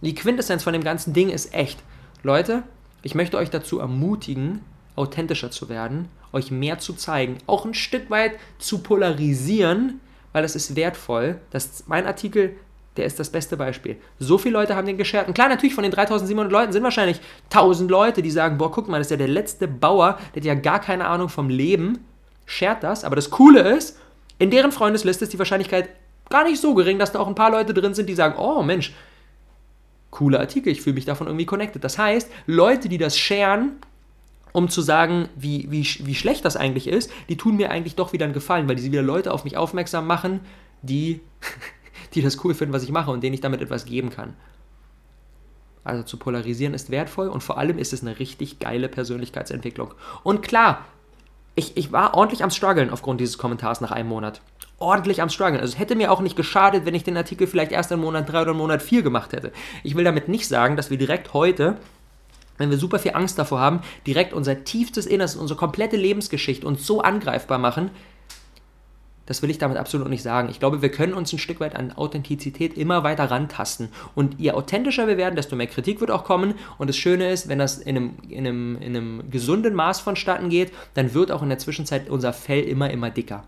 Die 0.00 0.14
Quintessenz 0.14 0.64
von 0.64 0.72
dem 0.72 0.84
ganzen 0.84 1.12
Ding 1.12 1.30
ist 1.30 1.54
echt. 1.54 1.78
Leute, 2.22 2.64
ich 3.02 3.14
möchte 3.14 3.38
euch 3.38 3.50
dazu 3.50 3.78
ermutigen, 3.78 4.60
authentischer 4.96 5.50
zu 5.50 5.68
werden, 5.68 6.08
euch 6.32 6.50
mehr 6.50 6.78
zu 6.78 6.94
zeigen, 6.94 7.38
auch 7.46 7.64
ein 7.64 7.74
Stück 7.74 8.10
weit 8.10 8.32
zu 8.58 8.78
polarisieren, 8.78 10.00
weil 10.36 10.44
es 10.44 10.54
ist 10.54 10.76
wertvoll. 10.76 11.40
Das, 11.48 11.84
mein 11.86 12.06
Artikel, 12.06 12.56
der 12.98 13.06
ist 13.06 13.18
das 13.18 13.30
beste 13.30 13.56
Beispiel. 13.56 13.96
So 14.18 14.36
viele 14.36 14.52
Leute 14.52 14.76
haben 14.76 14.86
den 14.86 14.98
geshared. 14.98 15.28
Und 15.28 15.32
klar, 15.32 15.48
natürlich, 15.48 15.74
von 15.74 15.82
den 15.82 15.90
3700 15.90 16.52
Leuten 16.52 16.72
sind 16.74 16.82
wahrscheinlich 16.82 17.22
1000 17.44 17.90
Leute, 17.90 18.20
die 18.20 18.30
sagen, 18.30 18.58
boah, 18.58 18.70
guck 18.70 18.86
mal, 18.86 18.98
das 18.98 19.06
ist 19.06 19.12
ja 19.12 19.16
der 19.16 19.28
letzte 19.28 19.66
Bauer, 19.66 20.18
der 20.34 20.42
hat 20.42 20.44
ja 20.44 20.54
gar 20.54 20.78
keine 20.78 21.06
Ahnung 21.06 21.30
vom 21.30 21.48
Leben, 21.48 22.04
shared 22.44 22.82
das. 22.82 23.02
Aber 23.02 23.16
das 23.16 23.30
Coole 23.30 23.60
ist, 23.60 23.98
in 24.38 24.50
deren 24.50 24.72
Freundesliste 24.72 25.24
ist 25.24 25.32
die 25.32 25.38
Wahrscheinlichkeit 25.38 25.88
gar 26.28 26.44
nicht 26.44 26.60
so 26.60 26.74
gering, 26.74 26.98
dass 26.98 27.12
da 27.12 27.20
auch 27.20 27.28
ein 27.28 27.34
paar 27.34 27.50
Leute 27.50 27.72
drin 27.72 27.94
sind, 27.94 28.06
die 28.06 28.14
sagen, 28.14 28.34
oh 28.38 28.62
Mensch, 28.62 28.92
cooler 30.10 30.40
Artikel, 30.40 30.70
ich 30.70 30.82
fühle 30.82 30.96
mich 30.96 31.06
davon 31.06 31.28
irgendwie 31.28 31.46
connected. 31.46 31.82
Das 31.82 31.96
heißt, 31.96 32.30
Leute, 32.44 32.90
die 32.90 32.98
das 32.98 33.16
sharen, 33.16 33.78
um 34.56 34.70
zu 34.70 34.80
sagen, 34.80 35.28
wie, 35.36 35.70
wie, 35.70 35.86
wie 36.06 36.14
schlecht 36.14 36.46
das 36.46 36.56
eigentlich 36.56 36.88
ist, 36.88 37.12
die 37.28 37.36
tun 37.36 37.56
mir 37.56 37.70
eigentlich 37.70 37.94
doch 37.94 38.14
wieder 38.14 38.24
einen 38.24 38.32
Gefallen, 38.32 38.66
weil 38.66 38.76
die 38.76 38.90
wieder 38.90 39.02
Leute 39.02 39.34
auf 39.34 39.44
mich 39.44 39.58
aufmerksam 39.58 40.06
machen, 40.06 40.40
die, 40.80 41.20
die 42.14 42.22
das 42.22 42.42
cool 42.42 42.54
finden, 42.54 42.72
was 42.72 42.82
ich 42.82 42.90
mache 42.90 43.10
und 43.10 43.22
denen 43.22 43.34
ich 43.34 43.42
damit 43.42 43.60
etwas 43.60 43.84
geben 43.84 44.08
kann. 44.08 44.32
Also 45.84 46.04
zu 46.04 46.16
polarisieren 46.16 46.72
ist 46.72 46.88
wertvoll 46.88 47.28
und 47.28 47.42
vor 47.42 47.58
allem 47.58 47.76
ist 47.76 47.92
es 47.92 48.00
eine 48.00 48.18
richtig 48.18 48.58
geile 48.58 48.88
Persönlichkeitsentwicklung. 48.88 49.92
Und 50.22 50.40
klar, 50.40 50.86
ich, 51.54 51.76
ich 51.76 51.92
war 51.92 52.14
ordentlich 52.14 52.42
am 52.42 52.50
struggeln 52.50 52.88
aufgrund 52.88 53.20
dieses 53.20 53.36
Kommentars 53.36 53.82
nach 53.82 53.92
einem 53.92 54.08
Monat. 54.08 54.40
Ordentlich 54.78 55.20
am 55.20 55.28
struggeln. 55.28 55.60
Also 55.60 55.74
es 55.74 55.78
hätte 55.78 55.96
mir 55.96 56.10
auch 56.10 56.22
nicht 56.22 56.34
geschadet, 56.34 56.86
wenn 56.86 56.94
ich 56.94 57.04
den 57.04 57.18
Artikel 57.18 57.46
vielleicht 57.46 57.72
erst 57.72 57.92
im 57.92 58.00
Monat 58.00 58.32
3 58.32 58.40
oder 58.40 58.50
im 58.52 58.56
Monat 58.56 58.80
4 58.80 59.02
gemacht 59.02 59.34
hätte. 59.34 59.52
Ich 59.84 59.96
will 59.96 60.04
damit 60.04 60.28
nicht 60.28 60.48
sagen, 60.48 60.76
dass 60.76 60.88
wir 60.88 60.96
direkt 60.96 61.34
heute 61.34 61.76
wenn 62.58 62.70
wir 62.70 62.78
super 62.78 62.98
viel 62.98 63.14
Angst 63.14 63.38
davor 63.38 63.60
haben, 63.60 63.80
direkt 64.06 64.32
unser 64.32 64.64
tiefstes 64.64 65.06
Innerstes, 65.06 65.40
unsere 65.40 65.58
komplette 65.58 65.96
Lebensgeschichte 65.96 66.66
uns 66.66 66.86
so 66.86 67.00
angreifbar 67.00 67.58
machen, 67.58 67.90
das 69.26 69.42
will 69.42 69.50
ich 69.50 69.58
damit 69.58 69.76
absolut 69.76 70.08
nicht 70.08 70.22
sagen. 70.22 70.48
Ich 70.50 70.60
glaube, 70.60 70.82
wir 70.82 70.88
können 70.88 71.12
uns 71.12 71.32
ein 71.32 71.38
Stück 71.38 71.58
weit 71.58 71.74
an 71.74 71.92
Authentizität 71.92 72.78
immer 72.78 73.02
weiter 73.02 73.24
rantasten. 73.24 73.88
Und 74.14 74.40
je 74.40 74.52
authentischer 74.52 75.08
wir 75.08 75.16
werden, 75.16 75.34
desto 75.34 75.56
mehr 75.56 75.66
Kritik 75.66 76.00
wird 76.00 76.12
auch 76.12 76.24
kommen. 76.24 76.54
Und 76.78 76.88
das 76.88 76.96
Schöne 76.96 77.30
ist, 77.30 77.48
wenn 77.48 77.58
das 77.58 77.78
in 77.78 77.96
einem, 77.96 78.14
in 78.28 78.46
einem, 78.46 78.76
in 78.76 78.96
einem 78.96 79.30
gesunden 79.30 79.74
Maß 79.74 80.00
vonstatten 80.00 80.48
geht, 80.48 80.72
dann 80.94 81.12
wird 81.12 81.32
auch 81.32 81.42
in 81.42 81.48
der 81.48 81.58
Zwischenzeit 81.58 82.08
unser 82.08 82.32
Fell 82.32 82.62
immer, 82.62 82.90
immer 82.90 83.10
dicker. 83.10 83.42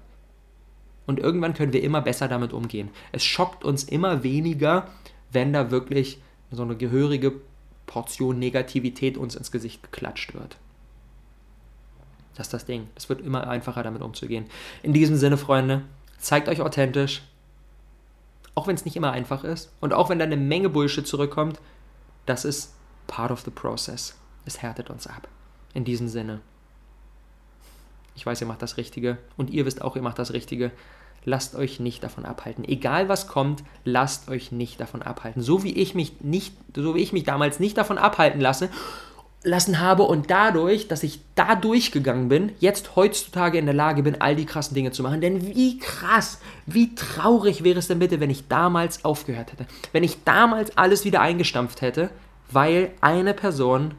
Und 1.07 1.21
irgendwann 1.21 1.55
können 1.55 1.73
wir 1.73 1.83
immer 1.83 2.03
besser 2.03 2.27
damit 2.27 2.53
umgehen. 2.53 2.91
Es 3.13 3.25
schockt 3.25 3.65
uns 3.65 3.85
immer 3.85 4.25
weniger, 4.25 4.89
wenn 5.31 5.53
da 5.53 5.71
wirklich 5.71 6.21
so 6.51 6.63
eine 6.63 6.77
gehörige 6.77 7.35
Portion 7.89 8.39
Negativität 8.39 9.19
uns 9.19 9.35
ins 9.35 9.51
Gesicht 9.51 9.83
geklatscht 9.83 10.35
wird. 10.35 10.57
Das 12.37 12.47
ist 12.47 12.55
das 12.55 12.67
Ding. 12.67 12.87
Es 12.95 13.09
wird 13.09 13.21
immer 13.21 13.49
einfacher, 13.49 13.83
damit 13.83 14.03
umzugehen. 14.03 14.47
In 14.85 14.93
diesem 14.93 15.17
Sinne, 15.17 15.37
Freunde, 15.37 15.83
zeigt 16.19 16.49
euch 16.49 16.61
authentisch. 16.61 17.23
Auch 18.55 18.69
wenn 18.69 18.77
es 18.77 18.85
nicht 18.85 18.95
immer 18.95 19.11
einfach 19.11 19.43
ist. 19.43 19.73
Und 19.81 19.93
auch 19.93 20.09
wenn 20.09 20.21
da 20.21 20.25
eine 20.25 20.37
Menge 20.37 20.69
Bullshit 20.69 21.07
zurückkommt, 21.07 21.61
das 22.27 22.45
ist 22.45 22.75
part 23.09 23.33
of 23.33 23.41
the 23.41 23.51
process. 23.51 24.15
Es 24.45 24.63
härtet 24.63 24.91
uns 24.91 25.09
ab. 25.09 25.27
In 25.75 25.85
diesem 25.85 26.07
Sinne. 26.07 26.41
Ich 28.15 28.25
weiß, 28.25 28.41
ihr 28.41 28.47
macht 28.47 28.63
das 28.63 28.77
Richtige. 28.77 29.19
Und 29.37 29.51
ihr 29.51 29.67
wisst 29.67 29.83
auch, 29.83 29.97
ihr 29.97 30.03
macht 30.03 30.19
das 30.19 30.33
Richtige. 30.33 30.71
Lasst 31.25 31.55
euch 31.55 31.81
nicht 31.81 32.03
davon 32.03 32.25
abhalten. 32.25 32.65
Egal 32.65 33.09
was 33.09 33.27
kommt, 33.27 33.63
lasst 33.85 34.29
euch 34.29 34.53
nicht 34.53 34.81
davon 34.81 35.03
abhalten. 35.03 35.43
So 35.43 35.63
wie 35.63 35.73
ich 35.73 35.95
mich 35.95 36.21
nicht, 36.21 36.55
so 36.75 36.95
wie 36.95 37.01
ich 37.01 37.13
mich 37.13 37.25
damals 37.25 37.61
nicht 37.61 37.77
davon 37.77 37.99
abhalten 37.99 38.41
lasse 38.41 38.71
lassen 39.45 39.79
habe 39.79 40.03
und 40.03 40.31
dadurch, 40.31 40.89
dass 40.89 41.03
ich 41.03 41.21
da 41.35 41.55
durchgegangen 41.55 42.29
bin, 42.29 42.53
jetzt 42.59 42.97
heutzutage 42.97 43.59
in 43.59 43.67
der 43.67 43.75
Lage 43.75 44.03
bin, 44.03 44.21
all 44.21 44.35
die 44.35 44.47
krassen 44.47 44.75
Dinge 44.75 44.91
zu 44.91 45.03
machen. 45.03 45.21
Denn 45.21 45.47
wie 45.55 45.79
krass, 45.79 46.41
wie 46.67 46.95
traurig 46.95 47.63
wäre 47.63 47.79
es 47.79 47.87
denn 47.87 48.01
bitte, 48.01 48.21
wenn 48.21 48.31
ich 48.31 48.49
damals 48.49 49.05
aufgehört 49.05 49.53
hätte? 49.53 49.67
Wenn 49.93 50.03
ich 50.03 50.25
damals 50.25 50.77
alles 50.77 51.05
wieder 51.05 51.21
eingestampft 51.21 51.83
hätte, 51.83 52.11
weil 52.51 52.91
eine 53.01 53.35
Person 53.35 53.95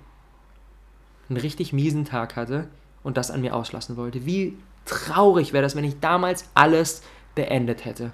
einen 1.29 1.37
richtig 1.37 1.71
miesen 1.71 2.05
Tag 2.05 2.35
hatte 2.35 2.67
und 3.03 3.15
das 3.15 3.31
an 3.31 3.41
mir 3.41 3.55
auslassen 3.55 3.95
wollte. 3.95 4.25
Wie 4.25 4.57
traurig 4.89 5.53
wäre 5.53 5.63
das, 5.63 5.75
wenn 5.75 5.83
ich 5.83 5.99
damals 5.99 6.49
alles 6.53 7.01
beendet 7.35 7.85
hätte. 7.85 8.11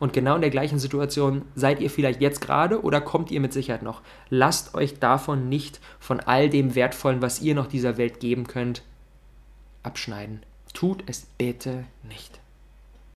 Und 0.00 0.12
genau 0.12 0.34
in 0.34 0.40
der 0.40 0.50
gleichen 0.50 0.78
Situation 0.78 1.42
seid 1.54 1.80
ihr 1.80 1.90
vielleicht 1.90 2.20
jetzt 2.20 2.40
gerade 2.40 2.82
oder 2.82 3.00
kommt 3.00 3.30
ihr 3.30 3.40
mit 3.40 3.52
Sicherheit 3.52 3.82
noch. 3.82 4.02
Lasst 4.28 4.74
euch 4.74 4.98
davon 4.98 5.48
nicht 5.48 5.80
von 5.98 6.20
all 6.20 6.50
dem 6.50 6.74
Wertvollen, 6.74 7.22
was 7.22 7.40
ihr 7.40 7.54
noch 7.54 7.66
dieser 7.66 7.96
Welt 7.96 8.20
geben 8.20 8.46
könnt, 8.46 8.82
abschneiden. 9.82 10.42
Tut 10.72 11.04
es 11.06 11.26
bitte 11.38 11.84
nicht. 12.02 12.40